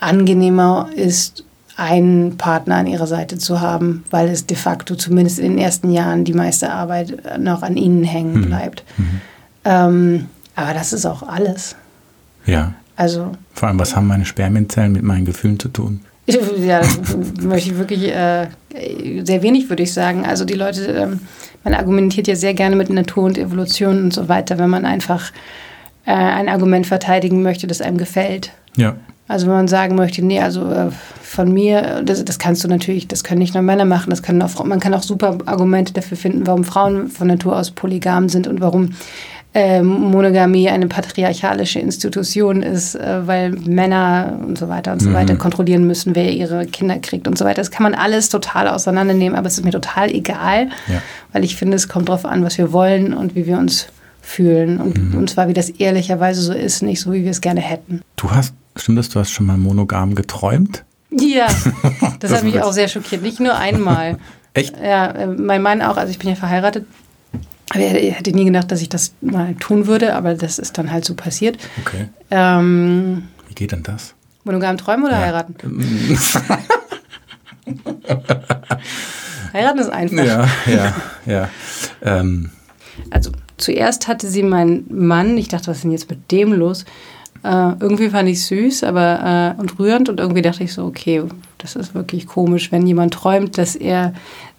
angenehmer 0.00 0.90
ist, 0.94 1.44
einen 1.76 2.38
Partner 2.38 2.76
an 2.76 2.86
ihrer 2.86 3.06
Seite 3.06 3.36
zu 3.36 3.60
haben, 3.60 4.04
weil 4.10 4.28
es 4.28 4.46
de 4.46 4.56
facto 4.56 4.94
zumindest 4.94 5.38
in 5.38 5.52
den 5.52 5.58
ersten 5.58 5.90
Jahren 5.90 6.24
die 6.24 6.32
meiste 6.32 6.72
Arbeit 6.72 7.38
noch 7.38 7.62
an 7.62 7.76
ihnen 7.76 8.02
hängen 8.02 8.40
mhm. 8.40 8.46
bleibt. 8.46 8.84
Mhm. 8.96 9.20
Ähm, 9.64 10.26
aber 10.54 10.72
das 10.72 10.92
ist 10.94 11.04
auch 11.04 11.22
alles. 11.22 11.76
Ja. 12.46 12.72
Also. 12.96 13.32
Vor 13.52 13.68
allem, 13.68 13.78
was 13.78 13.94
haben 13.94 14.06
meine 14.06 14.24
Spermienzellen 14.24 14.92
mit 14.92 15.02
meinen 15.02 15.26
Gefühlen 15.26 15.58
zu 15.58 15.68
tun? 15.68 16.00
Ja, 16.58 16.80
das 16.80 16.98
möchte 17.40 17.70
ich 17.70 17.78
wirklich 17.78 18.08
äh, 18.08 18.48
sehr 19.22 19.42
wenig, 19.42 19.68
würde 19.68 19.84
ich 19.84 19.92
sagen. 19.92 20.26
Also 20.26 20.44
die 20.44 20.54
Leute, 20.54 20.86
ähm, 20.86 21.20
man 21.62 21.74
argumentiert 21.74 22.26
ja 22.26 22.34
sehr 22.34 22.54
gerne 22.54 22.74
mit 22.74 22.90
Natur 22.90 23.24
und 23.24 23.38
Evolution 23.38 24.02
und 24.04 24.12
so 24.12 24.28
weiter, 24.28 24.58
wenn 24.58 24.70
man 24.70 24.84
einfach 24.84 25.30
äh, 26.06 26.12
ein 26.12 26.48
Argument 26.48 26.86
verteidigen 26.86 27.42
möchte, 27.42 27.66
das 27.66 27.80
einem 27.80 27.98
gefällt. 27.98 28.52
Ja. 28.76 28.96
Also 29.28 29.46
wenn 29.48 29.54
man 29.54 29.68
sagen 29.68 29.96
möchte, 29.96 30.24
nee, 30.24 30.40
also 30.40 30.70
äh, 30.70 30.90
von 31.20 31.52
mir, 31.52 32.02
das, 32.04 32.24
das, 32.24 32.38
kannst 32.38 32.62
du 32.62 32.68
natürlich, 32.68 33.08
das 33.08 33.24
können 33.24 33.40
nicht 33.40 33.54
nur 33.54 33.62
Männer 33.62 33.84
machen, 33.84 34.10
das 34.10 34.22
können 34.22 34.40
auch, 34.40 34.64
man 34.64 34.78
kann 34.78 34.94
auch 34.94 35.02
super 35.02 35.38
Argumente 35.46 35.92
dafür 35.92 36.16
finden, 36.16 36.46
warum 36.46 36.62
Frauen 36.62 37.08
von 37.08 37.26
Natur 37.26 37.56
aus 37.56 37.72
polygam 37.72 38.28
sind 38.28 38.46
und 38.46 38.60
warum 38.60 38.92
äh, 39.52 39.82
Monogamie 39.82 40.68
eine 40.68 40.86
patriarchalische 40.86 41.80
Institution 41.80 42.62
ist, 42.62 42.94
äh, 42.94 43.26
weil 43.26 43.50
Männer 43.50 44.38
und 44.46 44.56
so 44.56 44.68
weiter 44.68 44.92
und 44.92 45.00
so 45.00 45.08
mhm. 45.08 45.14
weiter 45.14 45.34
kontrollieren 45.34 45.86
müssen, 45.86 46.14
wer 46.14 46.30
ihre 46.30 46.66
Kinder 46.66 46.98
kriegt 46.98 47.26
und 47.26 47.36
so 47.36 47.44
weiter. 47.44 47.62
Das 47.62 47.72
kann 47.72 47.82
man 47.82 47.94
alles 47.94 48.28
total 48.28 48.68
auseinandernehmen, 48.68 49.36
aber 49.36 49.48
es 49.48 49.58
ist 49.58 49.64
mir 49.64 49.72
total 49.72 50.10
egal, 50.10 50.68
ja. 50.86 51.02
weil 51.32 51.42
ich 51.42 51.56
finde, 51.56 51.76
es 51.76 51.88
kommt 51.88 52.10
darauf 52.10 52.24
an, 52.26 52.44
was 52.44 52.58
wir 52.58 52.72
wollen 52.72 53.12
und 53.12 53.34
wie 53.34 53.46
wir 53.46 53.58
uns 53.58 53.88
fühlen. 54.26 54.80
Und, 54.80 54.98
mhm. 54.98 55.18
und 55.18 55.30
zwar, 55.30 55.48
wie 55.48 55.54
das 55.54 55.70
ehrlicherweise 55.70 56.42
so 56.42 56.52
ist, 56.52 56.82
nicht 56.82 57.00
so, 57.00 57.12
wie 57.12 57.22
wir 57.24 57.30
es 57.30 57.40
gerne 57.40 57.60
hätten. 57.60 58.02
Du 58.16 58.30
hast, 58.30 58.54
stimmt 58.74 58.98
das, 58.98 59.08
du 59.08 59.20
hast 59.20 59.30
schon 59.30 59.46
mal 59.46 59.56
monogam 59.56 60.14
geträumt? 60.14 60.84
Ja, 61.10 61.46
das, 61.46 62.18
das 62.18 62.32
hat 62.32 62.42
mich 62.44 62.60
auch 62.60 62.72
sehr 62.72 62.88
schockiert. 62.88 63.22
Nicht 63.22 63.40
nur 63.40 63.56
einmal. 63.56 64.18
Echt? 64.54 64.74
Ja, 64.82 65.06
äh, 65.12 65.26
mein 65.28 65.62
Mann 65.62 65.80
auch, 65.80 65.96
also 65.96 66.10
ich 66.10 66.18
bin 66.18 66.28
ja 66.28 66.34
verheiratet. 66.34 66.86
Aber 67.70 67.80
er 67.80 68.12
hätte 68.12 68.32
nie 68.32 68.44
gedacht, 68.44 68.70
dass 68.70 68.80
ich 68.80 68.88
das 68.88 69.12
mal 69.20 69.54
tun 69.56 69.86
würde, 69.86 70.14
aber 70.14 70.34
das 70.34 70.58
ist 70.58 70.78
dann 70.78 70.90
halt 70.92 71.04
so 71.04 71.14
passiert. 71.14 71.58
Okay. 71.80 72.08
Ähm, 72.30 73.28
Wie 73.48 73.54
geht 73.54 73.72
denn 73.72 73.82
das? 73.82 74.14
Monogam 74.44 74.76
träumen 74.76 75.04
oder 75.04 75.18
ja. 75.18 75.24
heiraten? 75.24 75.56
heiraten 79.52 79.78
ist 79.78 79.90
einfach. 79.90 80.24
Ja, 80.24 80.48
ja, 80.66 80.94
ja. 81.26 81.48
Ähm. 82.02 82.50
Also 83.10 83.32
zuerst 83.56 84.08
hatte 84.08 84.28
sie 84.28 84.42
meinen 84.42 84.86
Mann, 84.88 85.36
ich 85.38 85.48
dachte, 85.48 85.68
was 85.68 85.78
ist 85.78 85.84
denn 85.84 85.92
jetzt 85.92 86.10
mit 86.10 86.30
dem 86.30 86.52
los? 86.52 86.84
Äh, 87.42 87.72
irgendwie 87.80 88.10
fand 88.10 88.28
ich 88.28 88.44
süß 88.44 88.84
aber, 88.84 89.54
äh, 89.56 89.60
und 89.60 89.78
rührend 89.78 90.08
und 90.08 90.20
irgendwie 90.20 90.42
dachte 90.42 90.64
ich 90.64 90.72
so, 90.72 90.84
okay, 90.84 91.22
das 91.58 91.76
ist 91.76 91.94
wirklich 91.94 92.26
komisch, 92.26 92.72
wenn 92.72 92.86
jemand 92.86 93.14
träumt, 93.14 93.58
dass 93.58 93.76
er 93.76 94.14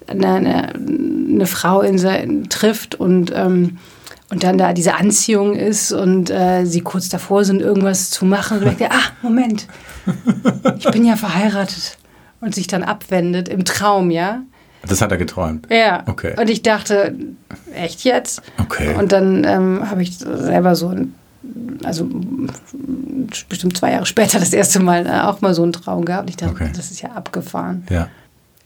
eine, 0.06 0.28
eine, 0.28 0.74
eine 0.74 1.46
Frau 1.46 1.82
in 1.82 1.98
sein, 1.98 2.48
trifft 2.48 2.94
und, 2.94 3.32
ähm, 3.34 3.78
und 4.30 4.42
dann 4.42 4.58
da 4.58 4.72
diese 4.72 4.94
Anziehung 4.94 5.54
ist 5.54 5.92
und 5.92 6.30
äh, 6.30 6.64
sie 6.64 6.80
kurz 6.80 7.08
davor 7.08 7.44
sind, 7.44 7.60
irgendwas 7.60 8.10
zu 8.10 8.24
machen 8.24 8.58
und 8.58 8.64
merkt, 8.64 8.82
ah, 8.82 9.12
Moment, 9.22 9.66
ich 10.78 10.90
bin 10.90 11.04
ja 11.04 11.16
verheiratet 11.16 11.98
und 12.40 12.54
sich 12.54 12.66
dann 12.66 12.82
abwendet 12.82 13.48
im 13.48 13.64
Traum, 13.64 14.10
ja. 14.10 14.42
Das 14.86 15.00
hat 15.00 15.10
er 15.10 15.18
geträumt. 15.18 15.66
Ja. 15.70 16.04
Okay. 16.06 16.34
Und 16.38 16.48
ich 16.48 16.62
dachte, 16.62 17.14
echt 17.74 18.04
jetzt? 18.04 18.42
Okay. 18.58 18.94
Und 18.96 19.12
dann 19.12 19.44
ähm, 19.44 19.90
habe 19.90 20.02
ich 20.02 20.18
selber 20.18 20.74
so 20.74 20.88
ein, 20.88 21.14
also 21.84 22.08
bestimmt 23.48 23.76
zwei 23.76 23.92
Jahre 23.92 24.06
später 24.06 24.38
das 24.38 24.52
erste 24.52 24.80
Mal 24.80 25.06
äh, 25.06 25.20
auch 25.22 25.40
mal 25.40 25.54
so 25.54 25.62
einen 25.62 25.72
Traum 25.72 26.04
gehabt. 26.04 26.30
Ich 26.30 26.36
dachte, 26.36 26.52
okay. 26.52 26.70
das 26.74 26.90
ist 26.90 27.02
ja 27.02 27.10
abgefahren. 27.10 27.86
Ja. 27.90 28.08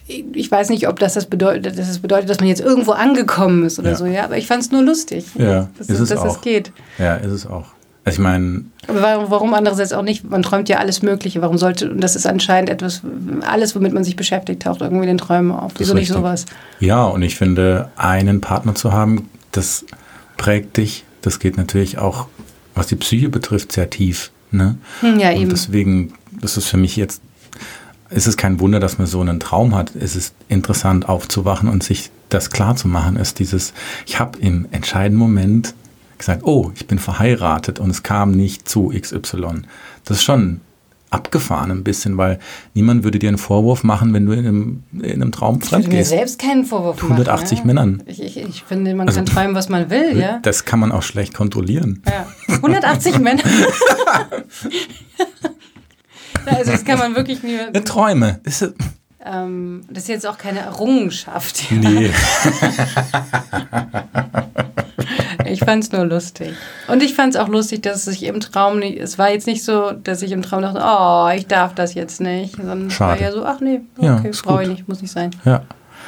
Ich 0.06 0.50
weiß 0.50 0.68
nicht, 0.70 0.88
ob 0.88 0.98
das 0.98 1.14
das 1.14 1.26
bedeutet, 1.26 1.78
dass 1.78 1.86
das 1.88 2.00
bedeutet, 2.00 2.28
dass 2.28 2.40
man 2.40 2.48
jetzt 2.48 2.60
irgendwo 2.60 2.92
angekommen 2.92 3.64
ist 3.64 3.78
oder 3.78 3.90
ja. 3.90 3.96
so, 3.96 4.04
ja, 4.04 4.24
aber 4.24 4.36
ich 4.36 4.46
fand 4.46 4.62
es 4.62 4.70
nur 4.70 4.82
lustig. 4.82 5.26
Ja, 5.36 5.68
dass, 5.78 5.88
ist 5.88 6.00
es 6.00 6.08
dass 6.08 6.18
auch. 6.18 6.36
es 6.36 6.40
geht. 6.42 6.72
Ja, 6.98 7.14
ist 7.16 7.30
es 7.30 7.46
auch. 7.46 7.66
Also 8.04 8.16
ich 8.16 8.22
meine. 8.22 8.64
Aber 8.88 9.02
warum, 9.02 9.30
warum 9.30 9.54
andererseits 9.54 9.92
auch 9.92 10.02
nicht? 10.02 10.28
Man 10.28 10.42
träumt 10.42 10.68
ja 10.68 10.78
alles 10.78 11.02
Mögliche. 11.02 11.40
Warum 11.40 11.56
sollte, 11.56 11.90
und 11.90 12.00
das 12.00 12.16
ist 12.16 12.26
anscheinend 12.26 12.68
etwas, 12.68 13.02
alles, 13.42 13.76
womit 13.76 13.92
man 13.92 14.02
sich 14.02 14.16
beschäftigt, 14.16 14.62
taucht 14.62 14.80
irgendwie 14.80 15.06
den 15.06 15.18
Träumen 15.18 15.52
auf. 15.52 15.72
Wieso 15.78 15.94
nicht 15.94 16.08
sowas? 16.08 16.46
Ja, 16.80 17.04
und 17.04 17.22
ich 17.22 17.36
finde, 17.36 17.90
einen 17.96 18.40
Partner 18.40 18.74
zu 18.74 18.92
haben, 18.92 19.28
das 19.52 19.84
prägt 20.36 20.76
dich. 20.76 21.04
Das 21.20 21.38
geht 21.38 21.56
natürlich 21.56 21.98
auch, 21.98 22.26
was 22.74 22.88
die 22.88 22.96
Psyche 22.96 23.28
betrifft, 23.28 23.70
sehr 23.70 23.88
tief. 23.88 24.32
Ne? 24.50 24.76
Hm, 25.00 25.20
ja, 25.20 25.30
und 25.30 25.36
eben. 25.36 25.50
deswegen, 25.50 26.14
das 26.40 26.56
ist 26.56 26.66
für 26.66 26.76
mich 26.76 26.96
jetzt 26.96 27.22
es 28.14 28.26
ist 28.26 28.36
kein 28.36 28.60
Wunder, 28.60 28.78
dass 28.78 28.98
man 28.98 29.06
so 29.06 29.20
einen 29.20 29.40
Traum 29.40 29.74
hat. 29.74 29.94
Es 29.96 30.16
ist 30.16 30.34
interessant 30.48 31.08
aufzuwachen 31.08 31.68
und 31.68 31.82
sich 31.82 32.10
das 32.28 32.50
klar 32.50 32.76
zu 32.76 32.88
machen, 32.88 33.16
ist 33.16 33.38
dieses, 33.38 33.72
ich 34.06 34.18
habe 34.20 34.38
im 34.38 34.66
entscheidenden 34.70 35.18
Moment 35.18 35.74
gesagt, 36.22 36.42
oh, 36.44 36.70
ich 36.74 36.86
bin 36.86 36.98
verheiratet 36.98 37.78
und 37.78 37.90
es 37.90 38.02
kam 38.02 38.32
nicht 38.32 38.68
zu 38.68 38.88
XY. 38.88 39.62
Das 40.04 40.18
ist 40.18 40.22
schon 40.22 40.60
abgefahren 41.12 41.70
ein 41.70 41.84
bisschen, 41.84 42.16
weil 42.16 42.38
niemand 42.74 43.04
würde 43.04 43.18
dir 43.18 43.28
einen 43.28 43.38
Vorwurf 43.38 43.84
machen, 43.84 44.14
wenn 44.14 44.26
du 44.26 44.32
in 44.32 44.38
einem, 44.38 44.82
in 44.92 45.20
einem 45.22 45.30
Traum 45.32 45.60
fremd 45.60 45.84
gehst. 45.84 45.86
Ich 45.86 45.86
würde 45.86 45.96
mir 45.96 46.04
selbst 46.04 46.38
keinen 46.38 46.64
Vorwurf 46.64 47.02
180 47.02 47.64
machen. 47.64 47.64
180 47.64 47.64
Männern. 47.64 48.02
Ich, 48.06 48.22
ich, 48.22 48.36
ich, 48.38 48.64
finde, 48.64 48.94
man 48.94 49.06
also, 49.06 49.18
kann 49.18 49.26
träumen, 49.26 49.54
was 49.54 49.68
man 49.68 49.90
will, 49.90 50.18
ja. 50.18 50.38
Das 50.42 50.64
kann 50.64 50.80
man 50.80 50.90
auch 50.90 51.02
schlecht 51.02 51.34
kontrollieren. 51.34 52.02
Ja. 52.06 52.26
180 52.54 53.18
Männer. 53.20 53.42
also 56.46 56.72
das 56.72 56.84
kann 56.84 56.98
man 56.98 57.14
wirklich 57.14 57.42
nie... 57.42 57.58
Träume. 57.84 58.40
Das 58.44 58.62
ist, 58.62 58.74
ähm, 59.24 59.82
das 59.90 60.04
ist 60.04 60.08
jetzt 60.08 60.26
auch 60.26 60.38
keine 60.38 60.60
Errungenschaft. 60.60 61.70
Nee. 61.70 62.10
ich 65.52 65.60
fand 65.60 65.84
es 65.84 65.92
nur 65.92 66.04
lustig. 66.04 66.54
Und 66.88 67.02
ich 67.02 67.14
fand 67.14 67.34
es 67.34 67.40
auch 67.40 67.48
lustig, 67.48 67.82
dass 67.82 68.06
ich 68.06 68.24
im 68.24 68.40
Traum 68.40 68.78
nicht, 68.78 68.98
es 68.98 69.18
war 69.18 69.30
jetzt 69.30 69.46
nicht 69.46 69.64
so, 69.64 69.92
dass 69.92 70.22
ich 70.22 70.32
im 70.32 70.42
Traum 70.42 70.62
dachte, 70.62 70.80
oh, 70.82 71.28
ich 71.36 71.46
darf 71.46 71.74
das 71.74 71.94
jetzt 71.94 72.20
nicht, 72.20 72.56
sondern 72.56 72.86
es 72.88 73.00
war 73.00 73.20
ja 73.20 73.32
so, 73.32 73.44
ach 73.44 73.60
nee, 73.60 73.80
okay, 73.96 74.06
ja, 74.06 74.40
brauche 74.42 74.62
ich 74.62 74.68
nicht, 74.68 74.88
muss 74.88 75.02
nicht 75.02 75.12
sein. 75.12 75.30
Ja. 75.44 75.62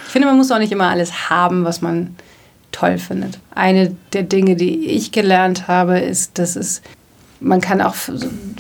Ich 0.07 0.13
finde, 0.13 0.29
man 0.29 0.37
muss 0.37 0.51
auch 0.51 0.59
nicht 0.59 0.73
immer 0.73 0.89
alles 0.89 1.31
haben, 1.31 1.65
was 1.65 1.81
man 1.81 2.15
toll 2.73 2.99
findet. 2.99 3.39
Eine 3.55 3.95
der 4.13 4.25
Dinge, 4.25 4.57
die 4.57 4.87
ich 4.87 5.13
gelernt 5.13 5.69
habe, 5.69 5.99
ist, 5.99 6.39
dass 6.39 6.57
es 6.57 6.83
man 7.41 7.61
kann 7.61 7.83
auch 7.83 7.95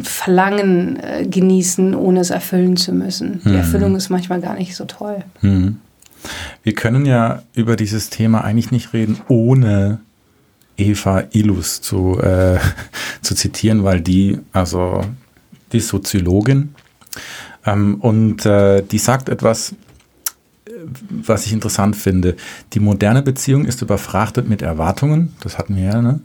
Verlangen 0.02 0.98
äh, 1.00 1.26
genießen, 1.26 1.94
ohne 1.94 2.20
es 2.20 2.30
erfüllen 2.30 2.76
zu 2.76 2.92
müssen. 2.92 3.40
Die 3.44 3.48
mhm. 3.48 3.56
Erfüllung 3.56 3.96
ist 3.96 4.10
manchmal 4.10 4.40
gar 4.40 4.54
nicht 4.54 4.76
so 4.76 4.84
toll. 4.84 5.24
Mhm. 5.40 5.76
Wir 6.62 6.74
können 6.74 7.06
ja 7.06 7.42
über 7.54 7.76
dieses 7.76 8.10
Thema 8.10 8.44
eigentlich 8.44 8.70
nicht 8.70 8.92
reden, 8.92 9.20
ohne 9.28 10.00
Eva 10.76 11.24
Illus 11.32 11.80
zu, 11.80 12.18
äh, 12.20 12.58
zu 13.22 13.34
zitieren, 13.34 13.84
weil 13.84 14.00
die, 14.00 14.38
also 14.52 15.02
die 15.72 15.80
Soziologin, 15.80 16.74
ähm, 17.66 17.96
und 18.00 18.44
äh, 18.46 18.82
die 18.82 18.98
sagt 18.98 19.28
etwas, 19.28 19.74
was 21.10 21.46
ich 21.46 21.52
interessant 21.52 21.96
finde. 21.96 22.36
Die 22.72 22.80
moderne 22.80 23.22
Beziehung 23.22 23.64
ist 23.64 23.82
überfrachtet 23.82 24.48
mit 24.48 24.62
Erwartungen, 24.62 25.34
das 25.40 25.58
hatten 25.58 25.76
wir 25.76 25.84
ja, 25.84 26.02
ne? 26.02 26.20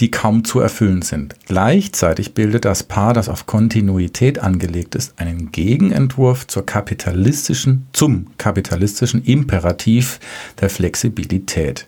die 0.00 0.10
kaum 0.10 0.44
zu 0.44 0.58
erfüllen 0.58 1.02
sind. 1.02 1.36
Gleichzeitig 1.46 2.34
bildet 2.34 2.64
das 2.64 2.82
Paar, 2.82 3.12
das 3.12 3.28
auf 3.28 3.46
Kontinuität 3.46 4.40
angelegt 4.40 4.94
ist, 4.94 5.18
einen 5.18 5.52
Gegenentwurf 5.52 6.46
zur 6.46 6.66
kapitalistischen, 6.66 7.86
zum 7.92 8.26
kapitalistischen 8.38 9.22
Imperativ 9.22 10.18
der 10.60 10.70
Flexibilität. 10.70 11.86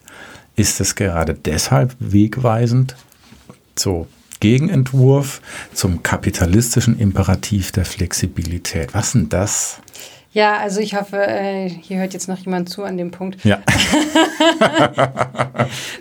Ist 0.57 0.81
es 0.81 0.95
gerade 0.95 1.35
deshalb 1.35 1.97
wegweisend? 1.99 2.97
So, 3.77 4.07
Gegenentwurf 4.41 5.41
zum 5.73 6.03
kapitalistischen 6.03 6.99
Imperativ 6.99 7.73
der 7.73 7.85
Flexibilität. 7.85 8.95
Was 8.95 9.13
denn 9.13 9.29
das? 9.29 9.79
Ja, 10.33 10.59
also 10.59 10.81
ich 10.81 10.97
hoffe, 10.97 11.17
äh, 11.17 11.69
hier 11.69 11.99
hört 11.99 12.13
jetzt 12.13 12.29
noch 12.29 12.39
jemand 12.39 12.69
zu 12.69 12.83
an 12.83 12.97
dem 12.97 13.11
Punkt. 13.11 13.45
Ja. 13.45 13.61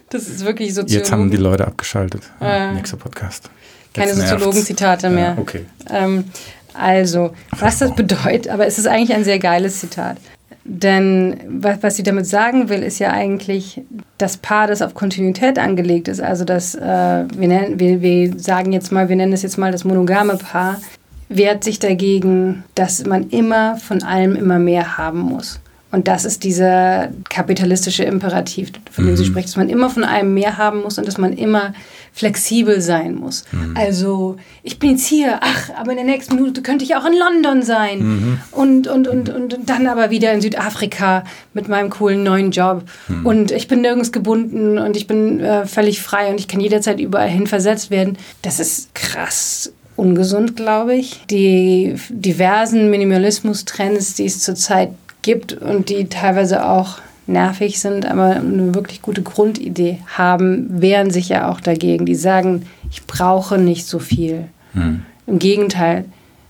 das 0.09 0.27
ist 0.27 0.43
wirklich 0.43 0.73
Soziologen. 0.73 0.99
Jetzt 0.99 1.11
haben 1.11 1.31
die 1.31 1.37
Leute 1.37 1.67
abgeschaltet. 1.67 2.23
Äh, 2.41 2.73
Nächster 2.73 2.97
Podcast. 2.97 3.49
Keine 3.93 4.15
Soziologen-Zitate 4.15 5.09
mehr. 5.09 5.35
Ja, 5.35 5.37
okay. 5.37 5.65
Ähm, 5.89 6.25
also, 6.73 7.33
was 7.51 7.77
das 7.77 7.95
bedeutet, 7.95 8.47
aber 8.47 8.65
es 8.65 8.79
ist 8.79 8.87
eigentlich 8.87 9.13
ein 9.13 9.23
sehr 9.23 9.37
geiles 9.37 9.79
Zitat. 9.79 10.17
Denn 10.65 11.37
was, 11.47 11.83
was 11.83 11.95
sie 11.97 12.03
damit 12.03 12.25
sagen 12.25 12.69
will, 12.69 12.83
ist 12.83 12.99
ja 12.99 13.11
eigentlich 13.11 13.81
das 14.17 14.37
Paar, 14.37 14.67
das 14.67 14.81
auf 14.81 14.93
Kontinuität 14.93 15.59
angelegt 15.59 16.07
ist. 16.07 16.21
Also 16.21 16.45
das, 16.45 16.73
äh, 16.73 16.79
wir, 16.81 17.47
nennen, 17.47 17.79
wir, 17.79 18.01
wir 18.01 18.39
sagen 18.39 18.71
jetzt 18.71 18.91
mal, 18.91 19.09
wir 19.09 19.15
nennen 19.17 19.33
es 19.33 19.41
jetzt 19.41 19.57
mal 19.57 19.73
das 19.73 19.83
monogame 19.83 20.37
Paar, 20.37 20.79
wehrt 21.27 21.65
sich 21.65 21.79
dagegen, 21.79 22.63
dass 22.75 23.05
man 23.05 23.29
immer 23.29 23.75
von 23.77 24.03
allem 24.03 24.35
immer 24.35 24.59
mehr 24.59 24.97
haben 24.97 25.19
muss. 25.19 25.59
Und 25.93 26.07
das 26.07 26.25
ist 26.25 26.43
dieser 26.43 27.09
kapitalistische 27.29 28.03
Imperativ, 28.03 28.71
von 28.89 29.05
dem 29.05 29.13
mhm. 29.13 29.17
sie 29.17 29.25
spricht, 29.25 29.47
dass 29.47 29.57
man 29.57 29.69
immer 29.69 29.91
von 29.91 30.03
allem 30.03 30.33
mehr 30.33 30.57
haben 30.57 30.81
muss 30.81 30.97
und 30.97 31.07
dass 31.07 31.19
man 31.19 31.33
immer 31.33 31.75
flexibel 32.13 32.81
sein 32.81 33.13
muss. 33.13 33.45
Mhm. 33.51 33.77
Also, 33.77 34.37
ich 34.63 34.79
bin 34.79 34.91
jetzt 34.91 35.05
hier, 35.05 35.37
ach, 35.41 35.69
aber 35.79 35.91
in 35.91 35.97
der 35.97 36.05
nächsten 36.07 36.33
Minute 36.33 36.63
könnte 36.63 36.83
ich 36.83 36.95
auch 36.95 37.05
in 37.05 37.13
London 37.13 37.61
sein. 37.61 37.99
Mhm. 37.99 38.39
Und, 38.49 38.87
und, 38.87 39.07
und, 39.07 39.29
und 39.29 39.55
dann 39.67 39.85
aber 39.85 40.09
wieder 40.09 40.33
in 40.33 40.41
Südafrika 40.41 41.25
mit 41.53 41.67
meinem 41.67 41.91
coolen 41.91 42.23
neuen 42.23 42.49
Job. 42.49 42.81
Mhm. 43.07 43.25
Und 43.27 43.51
ich 43.51 43.67
bin 43.67 43.81
nirgends 43.81 44.11
gebunden 44.11 44.79
und 44.79 44.97
ich 44.97 45.05
bin 45.05 45.41
äh, 45.41 45.67
völlig 45.67 46.01
frei 46.01 46.31
und 46.31 46.39
ich 46.39 46.47
kann 46.47 46.59
jederzeit 46.59 46.99
überall 46.99 47.29
hin 47.29 47.45
versetzt 47.45 47.91
werden. 47.91 48.17
Das 48.41 48.59
ist 48.59 48.95
krass 48.95 49.71
ungesund, 49.95 50.55
glaube 50.55 50.95
ich. 50.95 51.21
Die 51.29 51.93
diversen 52.09 52.89
Minimalismus-Trends, 52.89 54.15
die 54.15 54.25
es 54.25 54.39
zurzeit 54.39 54.89
gibt 55.23 55.53
und 55.53 55.89
die 55.89 56.05
teilweise 56.05 56.65
auch 56.65 56.99
nervig 57.25 57.79
sind, 57.79 58.05
aber 58.05 58.35
eine 58.35 58.75
wirklich 58.75 59.01
gute 59.01 59.21
Grundidee 59.21 59.99
haben, 60.07 60.81
wehren 60.81 61.09
sich 61.09 61.29
ja 61.29 61.49
auch 61.49 61.61
dagegen. 61.61 62.05
Die 62.05 62.15
sagen, 62.15 62.67
ich 62.91 63.07
brauche 63.07 63.57
nicht 63.57 63.87
so 63.87 63.99
viel. 63.99 64.49
Hm. 64.73 65.05
Im 65.25 65.39
Gegenteil, 65.39 66.03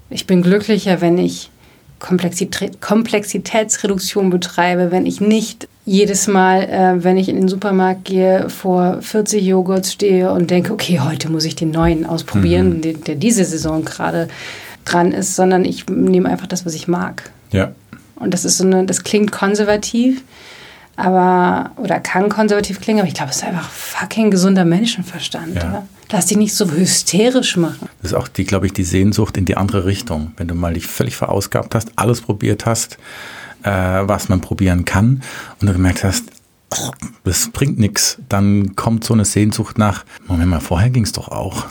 ich 0.10 0.26
bin 0.28 0.42
glücklicher, 0.42 1.00
wenn 1.00 1.18
ich 1.18 1.50
Komplexitätsreduktion 2.00 4.30
betreibe, 4.30 4.92
wenn 4.92 5.06
ich 5.06 5.22
nicht 5.22 5.70
jedes 5.86 6.28
Mal, 6.28 6.64
äh, 6.64 7.04
wenn 7.04 7.18
ich 7.18 7.30
in 7.30 7.38
den 7.38 7.48
Supermarkt 7.48 8.04
gehe, 8.06 8.50
vor 8.50 8.98
40 9.02 9.44
Joghurts 9.44 9.94
stehe 9.94 10.32
und 10.32 10.50
denke, 10.50 10.74
okay, 10.74 11.00
heute 11.00 11.30
muss 11.30 11.46
ich 11.46 11.56
den 11.56 11.70
neuen 11.72 12.06
ausprobieren, 12.06 12.78
mhm. 12.78 12.82
der, 12.82 12.94
der, 12.94 13.16
diese 13.16 13.46
Saison 13.46 13.86
gerade 13.86 14.28
dran 14.86 15.12
ist, 15.14 15.36
sondern 15.36 15.64
ich 15.64 15.88
nehme 15.88 16.30
einfach 16.30 16.48
das, 16.48 16.66
was 16.66 16.74
ich 16.74 16.90
mag. 16.90 17.32
Ja. 17.52 17.72
Und 18.16 18.34
das 18.34 18.46
ist 18.46 18.58
so 18.58 18.66
eine, 18.66 18.86
das 18.86 19.04
klingt 19.04 19.32
konservativ, 19.32 20.24
aber, 20.96 21.72
oder 21.78 22.00
kann 22.00 22.30
konservativ 22.30 22.80
klingen, 22.80 23.00
aber 23.00 23.08
ich 23.08 23.16
glaube, 23.16 23.32
es 23.32 23.38
ist 23.38 23.44
einfach 23.44 23.70
fucking 23.70 24.32
gesunder 24.32 24.66
Menschenverstand. 24.66 25.56
Ja. 25.56 25.88
Lass 26.12 26.28
dich 26.28 26.38
nicht 26.38 26.54
so 26.54 26.70
hysterisch 26.70 27.58
machen. 27.58 27.90
Das 28.02 28.12
ist 28.12 28.18
auch, 28.18 28.28
die, 28.28 28.44
glaube 28.44 28.68
ich, 28.68 28.74
die 28.74 28.84
Sehnsucht 28.84 29.36
in 29.36 29.46
die 29.46 29.58
andere 29.58 29.86
Richtung. 29.86 30.34
Wenn 30.38 30.48
du 30.48 30.54
mal 30.54 30.76
dich 30.76 30.86
völlig 30.86 31.16
verausgabt 31.16 31.74
hast, 31.74 31.92
alles 31.96 32.22
probiert 32.22 32.68
hast, 32.68 33.00
äh, 33.64 33.72
was 33.72 34.30
man 34.30 34.40
probieren 34.40 34.86
kann 34.86 35.24
und 35.60 35.68
du 35.68 35.74
gemerkt 35.74 36.04
hast, 36.04 36.26
das 37.24 37.50
bringt 37.52 37.80
nichts, 37.80 38.20
dann 38.30 38.76
kommt 38.76 39.04
so 39.04 39.14
eine 39.14 39.26
Sehnsucht 39.26 39.78
nach, 39.78 40.06
Moment 40.28 40.50
mal, 40.50 40.60
vorher 40.60 40.90
ging 40.90 41.04
es 41.04 41.12
doch 41.12 41.30
auch. 41.30 41.66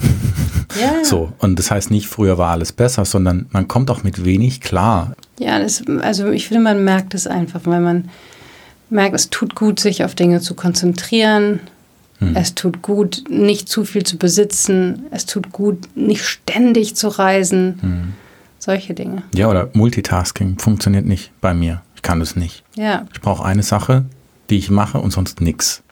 Ja. 0.80 0.92
So, 1.04 1.32
und 1.38 1.58
das 1.58 1.70
heißt 1.70 1.90
nicht, 1.90 2.06
früher 2.06 2.38
war 2.38 2.50
alles 2.50 2.72
besser, 2.72 3.04
sondern 3.04 3.46
man 3.50 3.68
kommt 3.68 3.90
auch 3.90 4.02
mit 4.04 4.24
wenig 4.24 4.62
klar. 4.62 5.14
Ja, 5.38 5.58
das, 5.58 5.82
also 6.00 6.30
ich 6.30 6.48
finde, 6.48 6.62
man 6.62 6.84
merkt 6.84 7.12
es 7.14 7.26
einfach, 7.26 7.60
weil 7.64 7.80
man 7.80 8.08
merkt, 8.88 9.14
es 9.14 9.28
tut 9.28 9.54
gut, 9.54 9.80
sich 9.80 10.04
auf 10.04 10.14
Dinge 10.14 10.40
zu 10.40 10.54
konzentrieren. 10.54 11.60
Hm. 12.18 12.36
Es 12.36 12.54
tut 12.54 12.82
gut, 12.82 13.24
nicht 13.28 13.68
zu 13.68 13.84
viel 13.84 14.04
zu 14.04 14.16
besitzen. 14.16 15.06
Es 15.10 15.26
tut 15.26 15.52
gut, 15.52 15.88
nicht 15.94 16.24
ständig 16.24 16.94
zu 16.94 17.08
reisen. 17.08 17.78
Hm. 17.80 18.12
Solche 18.58 18.94
Dinge. 18.94 19.24
Ja, 19.34 19.50
oder 19.50 19.70
Multitasking 19.72 20.58
funktioniert 20.58 21.04
nicht 21.04 21.32
bei 21.40 21.52
mir. 21.52 21.82
Ich 21.96 22.02
kann 22.02 22.20
das 22.20 22.36
nicht. 22.36 22.62
Ja. 22.76 23.06
Ich 23.12 23.20
brauche 23.20 23.44
eine 23.44 23.64
Sache, 23.64 24.04
die 24.50 24.58
ich 24.58 24.70
mache 24.70 24.98
und 24.98 25.10
sonst 25.10 25.40
nichts. 25.40 25.82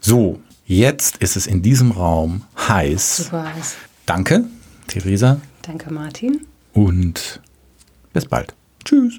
So, 0.00 0.40
jetzt 0.66 1.16
ist 1.18 1.36
es 1.36 1.46
in 1.46 1.62
diesem 1.62 1.92
Raum 1.92 2.42
heiß. 2.68 3.16
Super 3.18 3.54
heiß. 3.54 3.76
Danke, 4.06 4.44
Theresa. 4.86 5.40
Danke, 5.62 5.92
Martin. 5.92 6.46
Und 6.72 7.40
bis 8.12 8.26
bald. 8.26 8.54
Tschüss. 8.84 9.18